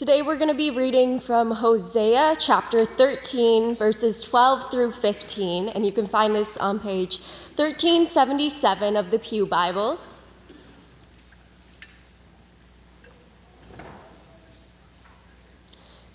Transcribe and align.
Today 0.00 0.22
we're 0.22 0.38
going 0.38 0.48
to 0.48 0.54
be 0.54 0.70
reading 0.70 1.20
from 1.20 1.50
Hosea 1.50 2.34
chapter 2.38 2.86
13, 2.86 3.76
verses 3.76 4.22
12 4.22 4.70
through 4.70 4.92
15, 4.92 5.68
and 5.68 5.84
you 5.84 5.92
can 5.92 6.06
find 6.06 6.34
this 6.34 6.56
on 6.56 6.80
page 6.80 7.18
1377 7.56 8.96
of 8.96 9.10
the 9.10 9.18
Pew 9.18 9.44
Bibles. 9.44 10.18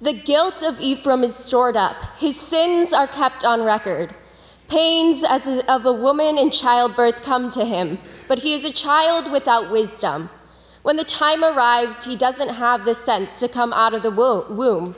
The 0.01 0.13
guilt 0.13 0.63
of 0.63 0.79
Ephraim 0.79 1.23
is 1.23 1.35
stored 1.35 1.77
up, 1.77 1.97
his 2.17 2.41
sins 2.41 2.91
are 2.91 3.05
kept 3.05 3.45
on 3.45 3.61
record. 3.61 4.15
Pains 4.67 5.23
as 5.23 5.59
of 5.67 5.85
a 5.85 5.93
woman 5.93 6.39
in 6.39 6.49
childbirth 6.49 7.21
come 7.21 7.51
to 7.51 7.63
him, 7.63 7.99
but 8.27 8.39
he 8.39 8.55
is 8.55 8.65
a 8.65 8.73
child 8.73 9.31
without 9.31 9.69
wisdom. 9.69 10.31
When 10.85 10.97
the 10.97 11.03
time 11.03 11.43
arrives, 11.43 12.05
he 12.05 12.15
doesn't 12.15 12.49
have 12.49 12.85
the 12.85 12.93
sense 12.93 13.39
to 13.39 13.47
come 13.47 13.73
out 13.73 13.95
of 13.95 14.03
the 14.03 14.11
womb. 14.11 14.95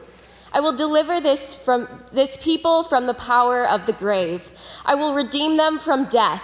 I 0.51 0.59
will 0.59 0.75
deliver 0.75 1.21
this 1.21 1.55
from 1.55 1.87
this 2.11 2.35
people 2.41 2.83
from 2.83 3.07
the 3.07 3.13
power 3.13 3.65
of 3.65 3.85
the 3.85 3.93
grave. 3.93 4.51
I 4.83 4.95
will 4.95 5.15
redeem 5.15 5.55
them 5.55 5.79
from 5.79 6.09
death. 6.09 6.43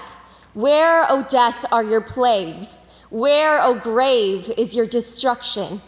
Where, 0.53 1.05
O 1.11 1.25
death, 1.29 1.65
are 1.73 1.83
your 1.83 1.99
plagues? 1.99 2.87
Where, 3.09 3.61
O 3.61 3.77
grave, 3.77 4.49
is 4.57 4.75
your 4.75 4.85
destruction? 4.85 5.81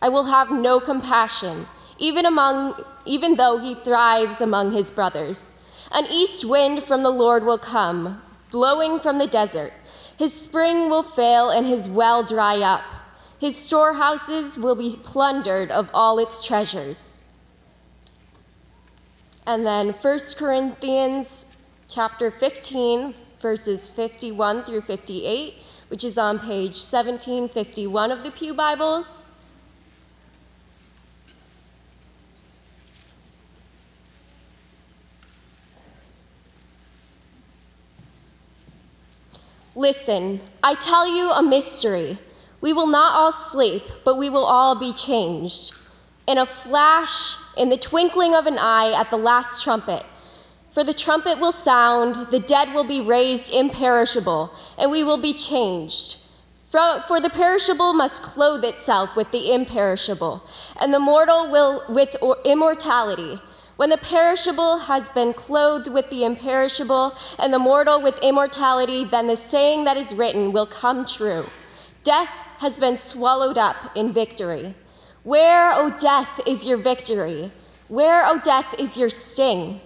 I 0.00 0.08
will 0.08 0.24
have 0.24 0.50
no 0.50 0.80
compassion, 0.80 1.68
even 1.98 2.26
among 2.26 2.82
even 3.04 3.36
though 3.36 3.58
he 3.58 3.76
thrives 3.76 4.40
among 4.40 4.72
his 4.72 4.90
brothers. 4.90 5.54
An 5.92 6.06
east 6.06 6.44
wind 6.44 6.82
from 6.82 7.04
the 7.04 7.12
Lord 7.12 7.44
will 7.44 7.58
come, 7.58 8.20
blowing 8.50 8.98
from 8.98 9.18
the 9.18 9.28
desert. 9.28 9.72
His 10.18 10.34
spring 10.34 10.90
will 10.90 11.04
fail 11.04 11.48
and 11.48 11.64
his 11.64 11.88
well 11.88 12.24
dry 12.24 12.58
up. 12.58 12.82
His 13.38 13.56
storehouses 13.56 14.58
will 14.58 14.74
be 14.74 14.98
plundered 15.02 15.70
of 15.70 15.88
all 15.94 16.18
its 16.18 16.42
treasures. 16.42 17.20
And 19.46 19.64
then 19.64 19.90
1 19.90 20.18
Corinthians 20.36 21.46
chapter 21.88 22.32
15 22.32 23.14
verses 23.40 23.88
51 23.88 24.64
through 24.64 24.80
58, 24.80 25.54
which 25.86 26.02
is 26.02 26.18
on 26.18 26.40
page 26.40 26.74
1751 26.74 28.10
of 28.10 28.24
the 28.24 28.32
Pew 28.32 28.52
Bibles. 28.52 29.22
Listen, 39.78 40.40
I 40.60 40.74
tell 40.74 41.06
you 41.06 41.30
a 41.30 41.40
mystery. 41.40 42.18
We 42.60 42.72
will 42.72 42.88
not 42.88 43.14
all 43.14 43.30
sleep, 43.30 43.84
but 44.04 44.16
we 44.16 44.28
will 44.28 44.44
all 44.44 44.74
be 44.74 44.92
changed. 44.92 45.72
In 46.26 46.36
a 46.36 46.46
flash, 46.46 47.36
in 47.56 47.68
the 47.68 47.76
twinkling 47.76 48.34
of 48.34 48.46
an 48.46 48.58
eye, 48.58 48.92
at 48.92 49.10
the 49.10 49.16
last 49.16 49.62
trumpet. 49.62 50.04
For 50.72 50.82
the 50.82 50.92
trumpet 50.92 51.38
will 51.38 51.52
sound, 51.52 52.16
the 52.32 52.40
dead 52.40 52.74
will 52.74 52.88
be 52.88 53.00
raised 53.00 53.54
imperishable, 53.54 54.52
and 54.76 54.90
we 54.90 55.04
will 55.04 55.16
be 55.16 55.32
changed. 55.32 56.16
For, 56.72 57.00
for 57.06 57.20
the 57.20 57.30
perishable 57.30 57.92
must 57.92 58.24
clothe 58.24 58.64
itself 58.64 59.14
with 59.14 59.30
the 59.30 59.52
imperishable, 59.52 60.42
and 60.80 60.92
the 60.92 60.98
mortal 60.98 61.52
will 61.52 61.84
with 61.88 62.16
immortality. 62.44 63.40
When 63.78 63.90
the 63.90 63.96
perishable 63.96 64.78
has 64.90 65.08
been 65.10 65.32
clothed 65.32 65.86
with 65.86 66.10
the 66.10 66.24
imperishable, 66.24 67.14
and 67.38 67.54
the 67.54 67.60
mortal 67.60 68.02
with 68.02 68.18
immortality, 68.18 69.04
then 69.04 69.28
the 69.28 69.36
saying 69.36 69.84
that 69.84 69.96
is 69.96 70.12
written 70.12 70.50
will 70.50 70.66
come 70.66 71.06
true 71.06 71.46
Death 72.02 72.32
has 72.58 72.76
been 72.76 72.98
swallowed 72.98 73.56
up 73.56 73.96
in 73.96 74.12
victory. 74.12 74.74
Where, 75.22 75.70
O 75.70 75.76
oh 75.76 75.96
death, 75.96 76.40
is 76.44 76.64
your 76.64 76.76
victory? 76.76 77.52
Where, 77.86 78.26
O 78.26 78.32
oh 78.32 78.40
death, 78.42 78.74
is 78.80 78.96
your 78.96 79.10
sting? 79.10 79.80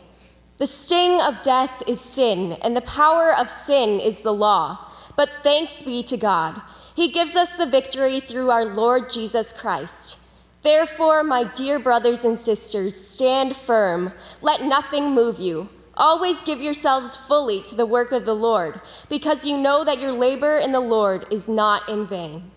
The 0.57 0.67
sting 0.67 1.20
of 1.20 1.42
death 1.42 1.83
is 1.86 2.01
sin, 2.01 2.52
and 2.63 2.75
the 2.75 2.81
power 2.81 3.36
of 3.36 3.51
sin 3.51 4.01
is 4.01 4.20
the 4.20 4.33
law. 4.33 4.89
But 5.17 5.29
thanks 5.42 5.83
be 5.83 6.02
to 6.05 6.17
God. 6.17 6.63
He 6.97 7.08
gives 7.08 7.36
us 7.36 7.58
the 7.58 7.67
victory 7.67 8.20
through 8.20 8.48
our 8.48 8.64
Lord 8.64 9.11
Jesus 9.11 9.52
Christ. 9.52 10.17
Therefore, 10.62 11.24
my 11.24 11.45
dear 11.45 11.78
brothers 11.78 12.24
and 12.24 12.39
sisters, 12.39 12.95
stand 12.95 13.56
firm. 13.56 14.12
Let 14.40 14.62
nothing 14.62 15.12
move 15.12 15.40
you. 15.40 15.68
Always 15.95 16.40
give 16.40 16.61
yourselves 16.61 17.17
fully 17.17 17.62
to 17.64 17.74
the 17.74 17.84
work 17.84 18.12
of 18.12 18.24
the 18.24 18.34
Lord, 18.34 18.80
because 19.08 19.45
you 19.45 19.58
know 19.58 19.84
that 19.84 20.01
your 20.01 20.12
labor 20.12 20.56
in 20.56 20.72
the 20.72 20.80
Lord 20.80 21.27
is 21.30 21.48
not 21.48 21.89
in 21.89 22.06
vain. 22.06 22.51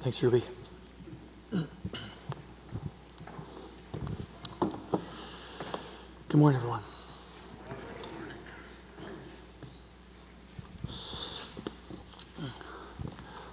Thanks, 0.00 0.22
Ruby. 0.22 0.44
Good 6.28 6.38
morning, 6.38 6.58
everyone. 6.58 6.82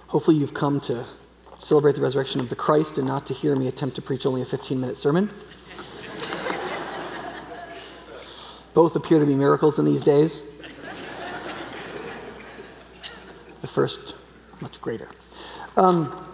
Hopefully, 0.06 0.36
you've 0.36 0.54
come 0.54 0.80
to 0.82 1.04
celebrate 1.58 1.96
the 1.96 2.00
resurrection 2.00 2.40
of 2.40 2.48
the 2.48 2.56
Christ 2.56 2.98
and 2.98 3.06
not 3.06 3.26
to 3.26 3.34
hear 3.34 3.54
me 3.54 3.68
attempt 3.68 3.96
to 3.96 4.02
preach 4.02 4.24
only 4.24 4.42
a 4.42 4.44
15 4.44 4.80
minute 4.80 4.96
sermon. 4.96 5.30
Both 8.74 8.94
appear 8.94 9.18
to 9.18 9.26
be 9.26 9.34
miracles 9.34 9.78
in 9.78 9.84
these 9.84 10.02
days. 10.02 10.44
The 13.60 13.66
first, 13.66 14.14
much 14.60 14.80
greater. 14.80 15.08
Um, 15.76 16.26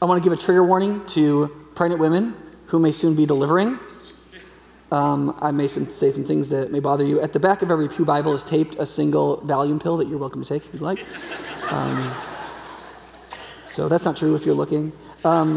I 0.00 0.04
want 0.04 0.22
to 0.22 0.28
give 0.28 0.36
a 0.36 0.40
trigger 0.40 0.62
warning 0.62 1.04
to 1.06 1.48
pregnant 1.74 2.00
women 2.00 2.36
who 2.66 2.78
may 2.78 2.92
soon 2.92 3.16
be 3.16 3.26
delivering. 3.26 3.78
Um, 4.92 5.36
I 5.40 5.50
may 5.50 5.66
say 5.66 6.12
some 6.12 6.24
things 6.24 6.48
that 6.48 6.70
may 6.70 6.78
bother 6.78 7.04
you. 7.04 7.20
At 7.20 7.32
the 7.32 7.40
back 7.40 7.62
of 7.62 7.70
every 7.70 7.88
Pew 7.88 8.04
Bible 8.04 8.34
is 8.34 8.44
taped 8.44 8.76
a 8.76 8.86
single 8.86 9.38
Valium 9.38 9.82
pill 9.82 9.96
that 9.96 10.06
you're 10.06 10.18
welcome 10.18 10.42
to 10.42 10.48
take 10.48 10.66
if 10.66 10.72
you'd 10.74 10.82
like. 10.82 11.04
Um, 11.72 12.14
so 13.72 13.88
that's 13.88 14.04
not 14.04 14.18
true 14.18 14.34
if 14.34 14.44
you're 14.44 14.54
looking. 14.54 14.92
Um, 15.24 15.56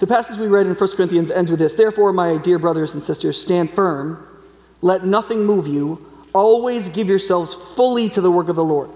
the 0.00 0.06
passage 0.06 0.36
we 0.36 0.48
read 0.48 0.66
in 0.66 0.74
1 0.74 0.96
Corinthians 0.96 1.30
ends 1.30 1.48
with 1.50 1.60
this 1.60 1.74
Therefore, 1.74 2.12
my 2.12 2.38
dear 2.38 2.58
brothers 2.58 2.92
and 2.92 3.02
sisters, 3.02 3.40
stand 3.40 3.70
firm. 3.70 4.26
Let 4.82 5.06
nothing 5.06 5.44
move 5.44 5.68
you. 5.68 6.04
Always 6.34 6.88
give 6.88 7.08
yourselves 7.08 7.54
fully 7.54 8.08
to 8.10 8.20
the 8.20 8.30
work 8.30 8.48
of 8.48 8.56
the 8.56 8.64
Lord, 8.64 8.90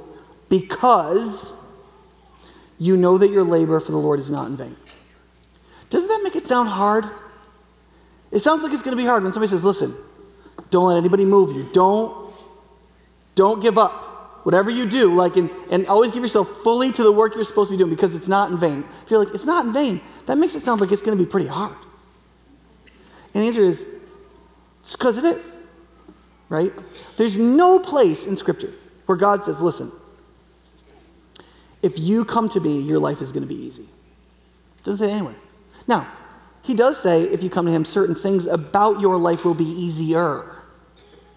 because 0.49 1.55
you 2.79 2.97
know 2.97 3.19
that 3.19 3.31
your 3.31 3.45
labor 3.45 3.79
for 3.79 3.93
the 3.93 3.99
Lord 3.99 4.19
is 4.19 4.29
not 4.29 4.49
in 4.49 4.57
vain. 4.57 4.77
Doesn't 5.91 6.09
that 6.09 6.21
make 6.25 6.35
it 6.35 6.47
sound 6.47 6.69
hard? 6.69 7.09
It 8.33 8.41
sounds 8.41 8.63
like 8.65 8.73
it's 8.73 8.83
going 8.83 8.97
to 8.97 9.03
be 9.03 9.07
hard 9.07 9.23
when 9.23 9.31
somebody 9.31 9.51
says, 9.51 9.63
Listen, 9.63 9.95
don't 10.71 10.89
let 10.89 10.99
anybody 10.99 11.25
move 11.25 11.55
you. 11.55 11.69
Don't, 11.73 12.35
don't 13.37 13.61
give 13.61 13.79
up 13.79 14.12
whatever 14.43 14.71
you 14.71 14.87
do, 14.87 15.13
like, 15.13 15.37
and, 15.37 15.51
and 15.71 15.87
always 15.87 16.11
give 16.11 16.23
yourself 16.23 16.49
fully 16.63 16.93
to 16.93 17.03
the 17.03 17.13
work 17.13 17.35
you're 17.35 17.45
supposed 17.45 17.71
to 17.71 17.77
be 17.77 17.79
doing 17.79 17.91
because 17.91 18.15
it's 18.15 18.29
not 18.29 18.51
in 18.51 18.59
vain. 18.59 18.85
If 19.05 19.11
you're 19.11 19.25
like, 19.25 19.35
it's 19.35 19.45
not 19.45 19.67
in 19.67 19.73
vain, 19.73 20.01
that 20.27 20.37
makes 20.37 20.55
it 20.55 20.61
sound 20.61 20.81
like 20.81 20.93
it's 20.93 21.03
going 21.03 21.17
to 21.17 21.25
be 21.25 21.31
pretty 21.31 21.47
hard. 21.47 21.77
And 23.35 23.43
the 23.43 23.47
answer 23.47 23.63
is, 23.63 23.87
it's 24.81 24.97
because 24.97 25.23
it 25.23 25.25
is, 25.25 25.59
right? 26.49 26.73
There's 27.17 27.37
no 27.37 27.79
place 27.79 28.27
in 28.27 28.37
Scripture 28.37 28.73
where 29.07 29.17
God 29.17 29.45
says, 29.45 29.61
listen, 29.61 29.93
if 31.83 31.99
you 31.99 32.25
come 32.25 32.49
to 32.51 32.61
me, 32.61 32.81
your 32.81 32.99
life 32.99 33.21
is 33.21 33.33
going 33.33 33.43
to 33.43 33.49
be 33.49 33.61
easy. 33.61 33.89
Doesn't 34.85 35.07
say 35.07 35.13
anywhere. 35.13 35.37
Now, 35.87 36.09
he 36.63 36.75
does 36.75 37.01
say, 37.01 37.23
if 37.23 37.43
you 37.43 37.51
come 37.51 37.67
to 37.67 37.73
him, 37.73 37.85
certain 37.85 38.15
things 38.15 38.47
about 38.47 39.01
your 39.01 39.17
life 39.17 39.45
will 39.45 39.55
be 39.55 39.65
easier, 39.65 40.57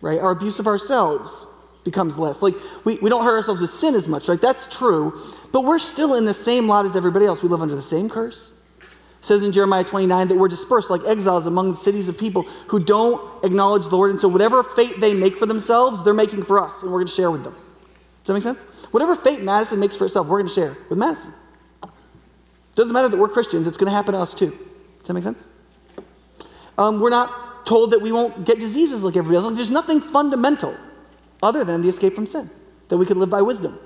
right? 0.02 0.20
Our 0.20 0.32
abuse 0.32 0.60
of 0.60 0.68
ourselves 0.68 1.48
becomes 1.86 2.18
less. 2.18 2.42
Like, 2.42 2.56
we, 2.84 2.98
we 2.98 3.10
don't 3.10 3.24
hurt 3.24 3.38
ourselves 3.38 3.62
with 3.62 3.70
sin 3.70 3.96
as 3.96 4.10
much, 4.10 4.28
right? 4.28 4.42
That's 4.42 4.68
true. 4.68 5.18
But 5.54 5.64
we're 5.64 5.80
still 5.80 6.16
in 6.16 6.26
the 6.26 6.34
same 6.34 6.68
lot 6.68 6.86
as 6.86 6.96
everybody 6.98 7.26
else. 7.26 7.42
We 7.42 7.48
live 7.48 7.62
under 7.62 7.76
the 7.76 7.82
same 7.82 8.10
curse. 8.10 8.52
It 8.82 9.26
says 9.26 9.46
in 9.46 9.52
Jeremiah 9.54 9.84
29 9.84 10.28
that 10.28 10.36
we're 10.36 10.50
dispersed 10.50 10.90
like 10.90 11.02
exiles 11.06 11.46
among 11.46 11.72
the 11.72 11.78
cities 11.78 12.10
of 12.10 12.18
people 12.18 12.44
who 12.68 12.84
don't 12.84 13.46
acknowledge 13.46 13.88
the 13.88 13.96
Lord. 13.96 14.12
And 14.12 14.20
so, 14.20 14.28
whatever 14.28 14.64
fate 14.64 15.00
they 15.00 15.14
make 15.14 15.38
for 15.38 15.46
themselves, 15.46 16.04
they're 16.04 16.14
making 16.14 16.44
for 16.44 16.60
us, 16.60 16.82
and 16.82 16.92
we're 16.92 16.98
going 16.98 17.08
to 17.08 17.14
share 17.14 17.32
with 17.32 17.44
them. 17.44 17.54
Does 17.54 18.28
that 18.28 18.34
make 18.34 18.44
sense? 18.44 18.60
Whatever 18.92 19.16
fate 19.16 19.42
Madison 19.42 19.80
makes 19.80 19.96
for 19.96 20.06
itself, 20.06 20.28
we're 20.28 20.40
going 20.40 20.50
to 20.50 20.54
share 20.54 20.76
with 20.90 20.98
Madison. 20.98 21.34
Doesn't 22.76 22.94
matter 22.94 23.08
that 23.08 23.18
we're 23.18 23.30
Christians, 23.30 23.68
it's 23.68 23.78
going 23.78 23.90
to 23.90 23.96
happen 23.96 24.14
to 24.14 24.20
us 24.20 24.34
too. 24.34 24.50
Does 25.00 25.08
that 25.08 25.14
make 25.14 25.24
sense? 25.24 25.46
Um, 26.78 27.00
we're 27.00 27.10
not 27.10 27.66
told 27.66 27.92
that 27.92 28.02
we 28.02 28.12
won't 28.12 28.46
get 28.46 28.60
diseases 28.60 29.02
like 29.02 29.16
everybody 29.16 29.38
else. 29.38 29.46
Like, 29.46 29.56
there's 29.56 29.72
nothing 29.72 30.02
fundamental 30.02 30.76
other 31.46 31.64
than 31.64 31.82
the 31.82 31.90
escape 31.90 32.16
from 32.16 32.26
sin, 32.26 32.50
that 32.90 32.98
we 32.98 33.06
could 33.06 33.18
live 33.18 33.30
by 33.30 33.42
wisdom. 33.42 33.80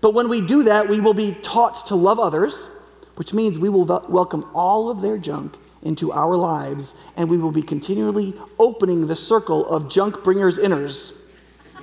But 0.00 0.14
when 0.14 0.28
we 0.28 0.40
do 0.40 0.62
that, 0.62 0.88
we 0.88 1.00
will 1.00 1.14
be 1.14 1.36
taught 1.42 1.86
to 1.88 1.94
love 1.94 2.18
others, 2.18 2.68
which 3.16 3.34
means 3.34 3.58
we 3.58 3.68
will 3.68 3.84
welcome 4.08 4.48
all 4.54 4.88
of 4.88 5.02
their 5.02 5.18
junk 5.18 5.56
into 5.82 6.12
our 6.12 6.36
lives, 6.36 6.94
and 7.16 7.28
we 7.28 7.36
will 7.36 7.50
be 7.50 7.62
continually 7.62 8.34
opening 8.58 9.06
the 9.06 9.16
circle 9.16 9.66
of 9.66 9.90
junk 9.90 10.22
bringers 10.22 10.58
inners 10.58 11.20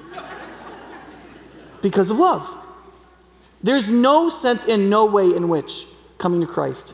because 1.82 2.10
of 2.10 2.18
love. 2.18 2.50
There's 3.62 3.90
no 3.90 4.30
sense 4.30 4.66
and 4.66 4.90
no 4.90 5.06
way 5.06 5.26
in 5.26 5.50
which 5.50 5.86
coming 6.18 6.42
to 6.42 6.48
Christ 6.48 6.94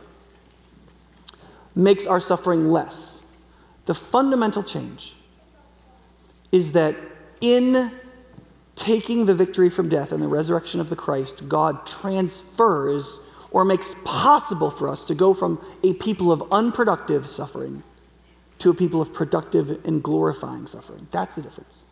makes 1.76 2.06
our 2.06 2.20
suffering 2.20 2.70
less. 2.70 3.22
The 3.86 3.96
fundamental 3.96 4.64
change 4.64 5.16
is 6.52 6.72
that 6.72 6.96
in 7.42 7.92
taking 8.76 9.26
the 9.26 9.36
victory 9.36 9.70
from 9.70 9.90
death 9.90 10.12
and 10.12 10.22
the 10.22 10.28
resurrection 10.28 10.80
of 10.80 10.90
the 10.90 10.96
Christ, 10.96 11.48
God 11.48 11.86
transfers 11.86 13.20
or 13.52 13.64
makes 13.64 13.96
possible 14.04 14.72
for 14.72 14.90
us 14.90 15.06
to 15.06 15.16
go 15.16 15.34
from 15.34 15.64
a 15.84 15.94
people 15.94 16.32
of 16.32 16.44
unproductive 16.52 17.28
suffering 17.28 17.84
to 18.60 18.72
a 18.72 18.74
people 18.74 19.02
of 19.02 19.14
productive 19.14 19.86
and 19.86 20.02
glorifying 20.02 20.66
suffering. 20.66 21.08
That's 21.12 21.36
the 21.36 21.42
difference. 21.42 21.86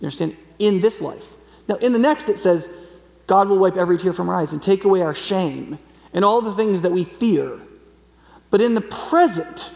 You 0.00 0.06
understand? 0.06 0.36
In 0.58 0.80
this 0.80 1.00
life. 1.00 1.24
Now, 1.68 1.74
in 1.76 1.92
the 1.92 1.98
next, 1.98 2.28
it 2.28 2.38
says, 2.38 2.70
God 3.26 3.48
will 3.48 3.58
wipe 3.58 3.76
every 3.76 3.98
tear 3.98 4.12
from 4.12 4.28
our 4.28 4.36
eyes 4.36 4.52
and 4.52 4.62
take 4.62 4.84
away 4.84 5.02
our 5.02 5.14
shame 5.14 5.78
and 6.14 6.24
all 6.24 6.40
the 6.40 6.54
things 6.54 6.80
that 6.82 6.92
we 6.92 7.04
fear. 7.04 7.58
But 8.50 8.62
in 8.62 8.74
the 8.74 8.80
present, 8.80 9.74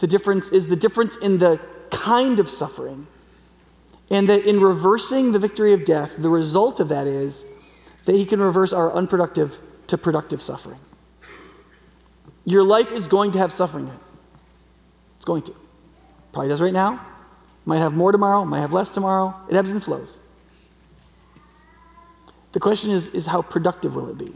the 0.00 0.06
difference 0.06 0.50
is 0.50 0.68
the 0.68 0.76
difference 0.76 1.16
in 1.16 1.38
the 1.38 1.58
kind 1.90 2.38
of 2.38 2.50
suffering. 2.50 3.06
And 4.10 4.28
that 4.28 4.44
in 4.44 4.60
reversing 4.60 5.32
the 5.32 5.38
victory 5.38 5.72
of 5.72 5.84
death, 5.84 6.14
the 6.18 6.30
result 6.30 6.80
of 6.80 6.88
that 6.88 7.06
is 7.06 7.44
that 8.06 8.16
he 8.16 8.24
can 8.26 8.40
reverse 8.40 8.72
our 8.72 8.92
unproductive 8.92 9.58
to 9.86 9.96
productive 9.96 10.42
suffering. 10.42 10.80
Your 12.44 12.64
life 12.64 12.90
is 12.90 13.06
going 13.06 13.32
to 13.32 13.38
have 13.38 13.52
suffering 13.52 13.86
in 13.86 13.94
it. 13.94 14.00
It's 15.16 15.24
going 15.24 15.42
to. 15.42 15.54
Probably 16.32 16.48
does 16.48 16.60
right 16.60 16.72
now. 16.72 17.06
Might 17.64 17.78
have 17.78 17.92
more 17.92 18.10
tomorrow, 18.10 18.44
might 18.44 18.60
have 18.60 18.72
less 18.72 18.90
tomorrow. 18.90 19.34
It 19.48 19.54
ebbs 19.54 19.70
and 19.70 19.82
flows. 19.82 20.18
The 22.52 22.60
question 22.60 22.90
is, 22.90 23.08
is 23.08 23.26
how 23.26 23.42
productive 23.42 23.94
will 23.94 24.08
it 24.08 24.18
be? 24.18 24.32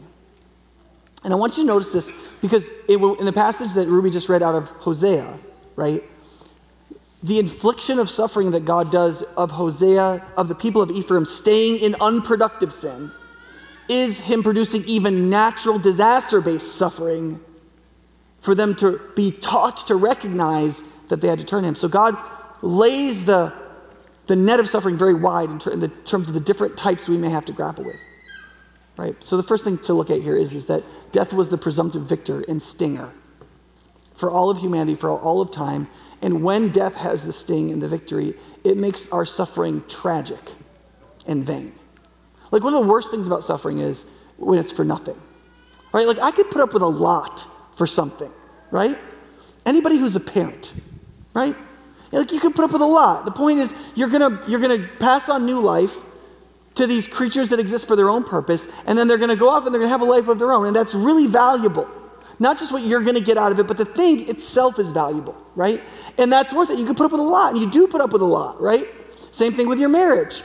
And 1.23 1.33
I 1.33 1.35
want 1.35 1.57
you 1.57 1.63
to 1.63 1.67
notice 1.67 1.91
this 1.91 2.11
because 2.39 2.65
it 2.87 2.97
in 3.19 3.25
the 3.25 3.33
passage 3.33 3.73
that 3.73 3.87
Ruby 3.87 4.11
just 4.11 4.29
read 4.29 4.43
out 4.43 4.55
of 4.55 4.69
Hosea, 4.69 5.37
right? 5.75 6.03
The 7.25 7.39
infliction 7.39 7.97
of 7.97 8.07
suffering 8.07 8.51
that 8.51 8.65
God 8.65 8.91
does 8.91 9.23
of 9.35 9.49
Hosea, 9.49 10.23
of 10.37 10.47
the 10.47 10.53
people 10.53 10.83
of 10.83 10.91
Ephraim 10.91 11.25
staying 11.25 11.79
in 11.79 11.95
unproductive 11.99 12.71
sin, 12.71 13.11
is 13.89 14.19
Him 14.19 14.43
producing 14.43 14.83
even 14.83 15.27
natural 15.27 15.79
disaster 15.79 16.39
based 16.39 16.75
suffering 16.75 17.39
for 18.41 18.53
them 18.53 18.75
to 18.75 19.01
be 19.15 19.31
taught 19.31 19.87
to 19.87 19.95
recognize 19.95 20.83
that 21.07 21.19
they 21.21 21.27
had 21.27 21.39
to 21.39 21.45
turn 21.45 21.63
Him. 21.63 21.73
So 21.73 21.87
God 21.87 22.15
lays 22.61 23.25
the, 23.25 23.51
the 24.27 24.35
net 24.35 24.59
of 24.59 24.69
suffering 24.69 24.95
very 24.95 25.15
wide 25.15 25.49
in, 25.49 25.57
ter- 25.57 25.71
in 25.71 25.89
terms 26.03 26.27
of 26.27 26.35
the 26.35 26.39
different 26.39 26.77
types 26.77 27.09
we 27.09 27.17
may 27.17 27.31
have 27.31 27.45
to 27.45 27.53
grapple 27.53 27.85
with. 27.85 27.99
Right? 28.97 29.15
So 29.23 29.35
the 29.35 29.41
first 29.41 29.63
thing 29.63 29.79
to 29.79 29.95
look 29.95 30.11
at 30.11 30.21
here 30.21 30.37
is, 30.37 30.53
is 30.53 30.67
that 30.67 30.83
death 31.11 31.33
was 31.33 31.49
the 31.49 31.57
presumptive 31.57 32.03
victor 32.03 32.45
and 32.47 32.61
stinger 32.61 33.09
for 34.13 34.29
all 34.31 34.51
of 34.51 34.59
humanity, 34.59 34.95
for 34.95 35.09
all 35.09 35.41
of 35.41 35.51
time. 35.51 35.89
And 36.21 36.43
when 36.43 36.69
death 36.69 36.95
has 36.95 37.25
the 37.25 37.33
sting 37.33 37.71
and 37.71 37.81
the 37.81 37.87
victory, 37.87 38.35
it 38.63 38.77
makes 38.77 39.11
our 39.11 39.25
suffering 39.25 39.83
tragic 39.87 40.39
and 41.27 41.45
vain. 41.45 41.73
Like 42.51 42.63
one 42.63 42.73
of 42.73 42.83
the 42.83 42.89
worst 42.89 43.11
things 43.11 43.27
about 43.27 43.43
suffering 43.43 43.79
is 43.79 44.05
when 44.37 44.59
it's 44.59 44.71
for 44.71 44.85
nothing. 44.85 45.19
Right? 45.93 46.07
Like 46.07 46.19
I 46.19 46.31
could 46.31 46.49
put 46.49 46.61
up 46.61 46.73
with 46.73 46.81
a 46.81 46.87
lot 46.87 47.47
for 47.75 47.87
something, 47.87 48.31
right? 48.71 48.97
Anybody 49.65 49.97
who's 49.97 50.15
a 50.15 50.19
parent, 50.19 50.73
right? 51.33 51.55
Like 52.11 52.31
you 52.31 52.39
can 52.39 52.53
put 52.53 52.63
up 52.63 52.71
with 52.71 52.81
a 52.81 52.85
lot. 52.87 53.25
The 53.25 53.31
point 53.31 53.59
is 53.59 53.73
you're 53.95 54.09
gonna 54.09 54.41
you're 54.47 54.59
gonna 54.59 54.87
pass 54.99 55.29
on 55.29 55.45
new 55.45 55.59
life 55.59 55.95
to 56.75 56.87
these 56.87 57.07
creatures 57.07 57.49
that 57.49 57.59
exist 57.59 57.87
for 57.87 57.95
their 57.95 58.09
own 58.09 58.23
purpose, 58.23 58.67
and 58.85 58.97
then 58.97 59.07
they're 59.07 59.17
gonna 59.17 59.35
go 59.35 59.49
off 59.49 59.65
and 59.65 59.73
they're 59.73 59.81
gonna 59.81 59.89
have 59.89 60.01
a 60.01 60.05
life 60.05 60.27
of 60.27 60.39
their 60.39 60.51
own, 60.51 60.67
and 60.67 60.75
that's 60.75 60.93
really 60.93 61.27
valuable. 61.27 61.89
Not 62.39 62.57
just 62.57 62.71
what 62.71 62.83
you're 62.83 63.03
gonna 63.03 63.21
get 63.21 63.37
out 63.37 63.51
of 63.51 63.59
it, 63.59 63.67
but 63.67 63.77
the 63.77 63.85
thing 63.85 64.29
itself 64.29 64.79
is 64.79 64.91
valuable, 64.91 65.37
right? 65.55 65.81
And 66.17 66.31
that's 66.31 66.53
worth 66.53 66.69
it. 66.69 66.77
You 66.77 66.85
can 66.85 66.95
put 66.95 67.05
up 67.05 67.11
with 67.11 67.21
a 67.21 67.23
lot, 67.23 67.53
and 67.53 67.61
you 67.61 67.69
do 67.69 67.87
put 67.87 68.01
up 68.01 68.11
with 68.11 68.21
a 68.21 68.25
lot, 68.25 68.61
right? 68.61 68.87
Same 69.31 69.53
thing 69.53 69.67
with 69.67 69.79
your 69.79 69.89
marriage, 69.89 70.43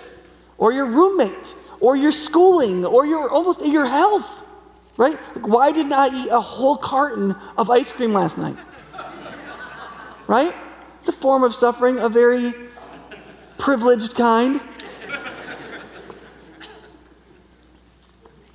or 0.59 0.73
your 0.73 0.87
roommate, 0.87 1.55
or 1.81 1.97
your 1.97 2.13
schooling, 2.13 2.85
or 2.85 3.07
your 3.07 3.29
almost 3.31 3.67
your 3.67 3.87
health, 3.87 4.45
right? 4.97 5.19
Like, 5.35 5.49
why 5.49 5.73
didn't 5.73 5.93
I 5.93 6.09
eat 6.09 6.29
a 6.31 6.41
whole 6.41 6.77
carton 6.77 7.35
of 7.57 7.71
ice 7.71 7.91
cream 7.91 8.13
last 8.13 8.39
night? 8.39 8.57
right? 10.31 10.55
It's 10.99 11.09
a 11.09 11.13
form 11.13 11.43
of 11.43 11.53
suffering, 11.53 11.99
a 11.99 12.09
very 12.09 12.53
privileged 13.59 14.15
kind. 14.15 14.61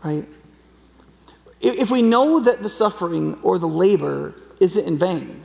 Right? 0.02 0.26
If 1.66 1.90
we 1.90 2.04
know 2.04 2.40
that 2.40 2.62
the 2.62 2.70
suffering 2.70 3.40
or 3.42 3.58
the 3.58 3.68
labor 3.68 4.36
isn't 4.60 4.86
in 4.86 5.00
vain, 5.00 5.44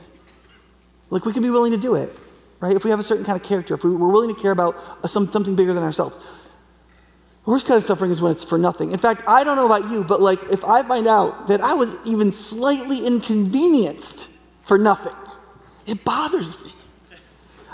like 1.09 1.25
we 1.25 1.33
can 1.33 1.41
be 1.41 1.49
willing 1.49 1.71
to 1.71 1.79
do 1.79 1.95
it, 1.95 2.15
right? 2.59 2.75
If 2.75 2.83
we 2.83 2.91
have 2.91 2.99
a 2.99 3.03
certain 3.03 3.25
kind 3.25 3.39
of 3.39 3.45
character, 3.45 3.73
if 3.73 3.83
we, 3.83 3.89
are 3.89 3.95
willing 3.95 4.33
to 4.33 4.39
care 4.39 4.51
about 4.51 4.75
some, 5.09 5.31
something 5.31 5.55
bigger 5.55 5.73
than 5.73 5.83
ourselves. 5.83 6.19
The 7.45 7.49
worst 7.49 7.65
kind 7.65 7.79
of 7.79 7.83
suffering 7.83 8.11
is 8.11 8.21
when 8.21 8.31
it's 8.31 8.43
for 8.43 8.59
nothing. 8.59 8.91
In 8.91 8.99
fact, 8.99 9.23
I 9.25 9.43
don't 9.43 9.55
know 9.55 9.65
about 9.65 9.89
you, 9.89 10.03
but 10.03 10.21
like 10.21 10.43
if 10.51 10.63
I 10.63 10.83
find 10.83 11.07
out 11.07 11.47
that 11.47 11.59
I 11.59 11.73
was 11.73 11.95
even 12.05 12.31
slightly 12.31 13.05
inconvenienced 13.05 14.29
for 14.63 14.77
nothing, 14.77 15.15
it 15.87 16.05
bothers 16.05 16.63
me. 16.63 16.71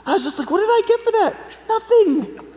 I 0.06 0.14
was 0.14 0.24
just 0.24 0.40
like, 0.40 0.50
what 0.50 0.60
did 0.60 0.70
I 0.70 0.82
get 0.88 1.00
for 1.02 1.12
that? 1.12 1.38
Nothing. 1.68 2.48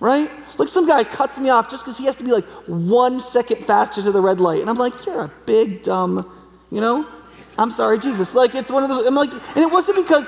Right? 0.00 0.30
Like 0.58 0.68
some 0.68 0.86
guy 0.86 1.04
cuts 1.04 1.38
me 1.38 1.50
off 1.50 1.70
just 1.70 1.84
because 1.84 1.98
he 1.98 2.06
has 2.06 2.16
to 2.16 2.24
be 2.24 2.32
like 2.32 2.46
one 2.66 3.20
second 3.20 3.64
faster 3.66 4.02
to 4.02 4.10
the 4.10 4.20
red 4.20 4.40
light. 4.40 4.60
And 4.60 4.70
I'm 4.70 4.76
like, 4.76 5.06
you're 5.06 5.20
a 5.20 5.32
big 5.46 5.82
dumb, 5.82 6.30
you 6.70 6.80
know? 6.80 7.06
I'm 7.58 7.70
sorry, 7.70 7.98
Jesus. 7.98 8.34
Like 8.34 8.54
it's 8.54 8.70
one 8.70 8.82
of 8.82 8.88
those, 8.88 9.06
I'm 9.06 9.14
like, 9.14 9.30
and 9.32 9.58
it 9.58 9.70
wasn't 9.70 10.04
because, 10.04 10.26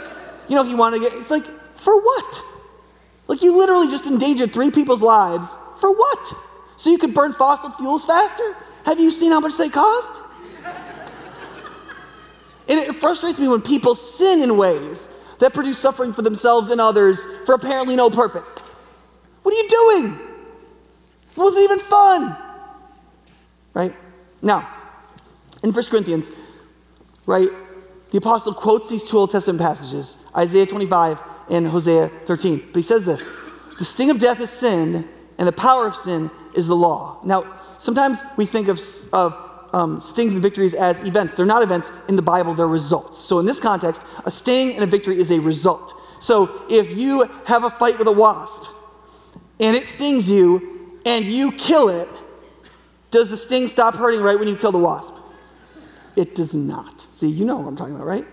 you 0.49 0.55
know, 0.55 0.63
he 0.63 0.75
wanted 0.75 0.99
to 0.99 1.03
get, 1.03 1.19
it's 1.19 1.31
like, 1.31 1.47
for 1.75 1.99
what? 2.01 2.45
Like 3.29 3.43
you 3.43 3.57
literally 3.57 3.89
just 3.89 4.07
endangered 4.07 4.53
three 4.53 4.71
people's 4.71 5.01
lives. 5.01 5.49
For 5.81 5.91
what? 5.91 6.35
So 6.77 6.91
you 6.91 6.99
could 6.99 7.15
burn 7.15 7.33
fossil 7.33 7.71
fuels 7.71 8.05
faster? 8.05 8.55
Have 8.85 9.01
you 9.01 9.11
seen 9.11 9.31
how 9.31 9.41
much 9.41 9.57
they 9.57 9.71
cost? 9.71 10.21
And 12.69 12.79
it 12.79 12.95
frustrates 12.95 13.39
me 13.39 13.49
when 13.49 13.63
people 13.63 13.95
sin 13.95 14.43
in 14.43 14.57
ways 14.57 15.09
that 15.39 15.53
produce 15.55 15.79
suffering 15.79 16.13
for 16.13 16.23
themselves 16.23 16.71
and 16.71 16.81
others 16.81 17.27
for 17.47 17.55
apparently 17.55 17.97
no 17.97 18.11
purpose. 18.11 18.55
You 19.63 19.69
doing? 19.69 20.19
It 21.31 21.37
wasn't 21.37 21.65
even 21.65 21.79
fun. 21.79 22.37
Right? 23.75 23.95
Now, 24.43 24.69
in 25.63 25.73
1 25.73 25.85
Corinthians, 25.87 26.31
right, 27.27 27.49
the 28.11 28.19
apostle 28.19 28.53
quotes 28.53 28.91
these 28.91 29.05
two 29.05 29.19
Old 29.19 29.31
Testament 29.31 29.61
passages, 29.61 30.17
Isaiah 30.37 30.67
25 30.67 31.19
and 31.51 31.67
Hosea 31.69 32.11
13. 32.27 32.59
But 32.73 32.77
he 32.77 32.83
says 32.83 33.05
this 33.05 33.27
The 33.79 33.85
sting 33.85 34.11
of 34.11 34.19
death 34.19 34.41
is 34.41 34.51
sin, 34.51 35.09
and 35.39 35.49
the 35.49 35.53
power 35.53 35.87
of 35.87 35.95
sin 35.95 36.31
is 36.55 36.67
the 36.67 36.77
law. 36.77 37.21
Now, 37.25 37.59
sometimes 37.79 38.19
we 38.37 38.45
think 38.45 38.69
of, 38.69 38.81
of 39.13 39.37
um, 39.73 40.01
stings 40.01 40.35
and 40.35 40.43
victories 40.43 40.75
as 40.75 41.01
events. 41.09 41.35
They're 41.35 41.47
not 41.47 41.63
events 41.63 41.91
in 42.09 42.17
the 42.17 42.23
Bible, 42.23 42.55
they're 42.55 42.67
results. 42.67 43.21
So, 43.21 43.39
in 43.39 43.47
this 43.47 43.61
context, 43.61 44.03
a 44.27 44.31
sting 44.31 44.75
and 44.75 44.83
a 44.83 44.87
victory 44.87 45.19
is 45.19 45.31
a 45.31 45.39
result. 45.39 45.95
So, 46.21 46.65
if 46.69 46.97
you 46.97 47.23
have 47.47 47.65
a 47.65 47.71
fight 47.71 47.99
with 47.99 48.09
a 48.09 48.13
wasp 48.13 48.72
and 49.61 49.77
it 49.77 49.87
stings 49.87 50.31
you 50.31 51.01
and 51.05 51.25
you 51.25 51.53
kill 51.53 51.89
it, 51.89 52.09
does 53.11 53.31
the 53.31 53.37
sting 53.37 53.69
stop 53.69 53.95
hurting 53.95 54.21
right 54.21 54.39
when 54.39 54.49
you 54.49 54.57
kill 54.57 54.73
the 54.73 54.79
wasp? 54.79 55.15
It 56.17 56.35
does 56.35 56.55
not. 56.55 57.07
See, 57.11 57.29
you 57.29 57.45
know 57.45 57.57
what 57.57 57.69
I'm 57.69 57.77
talking 57.77 57.95
about, 57.95 58.07
right? 58.07 58.27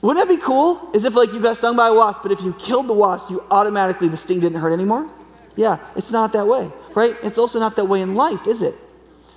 Wouldn't 0.00 0.28
that 0.28 0.34
be 0.34 0.40
cool? 0.40 0.90
As 0.94 1.04
if 1.04 1.14
like 1.14 1.32
you 1.32 1.40
got 1.40 1.56
stung 1.56 1.76
by 1.76 1.88
a 1.88 1.94
wasp, 1.94 2.22
but 2.22 2.30
if 2.30 2.42
you 2.42 2.52
killed 2.54 2.88
the 2.88 2.94
wasp, 2.94 3.30
you 3.30 3.42
automatically 3.50 4.08
the 4.08 4.16
sting 4.16 4.40
didn't 4.40 4.60
hurt 4.60 4.72
anymore? 4.72 5.10
Yeah, 5.56 5.78
it's 5.96 6.10
not 6.10 6.32
that 6.32 6.46
way, 6.46 6.70
right? 6.94 7.16
It's 7.22 7.38
also 7.38 7.58
not 7.58 7.76
that 7.76 7.86
way 7.86 8.02
in 8.02 8.14
life, 8.14 8.46
is 8.46 8.60
it? 8.60 8.74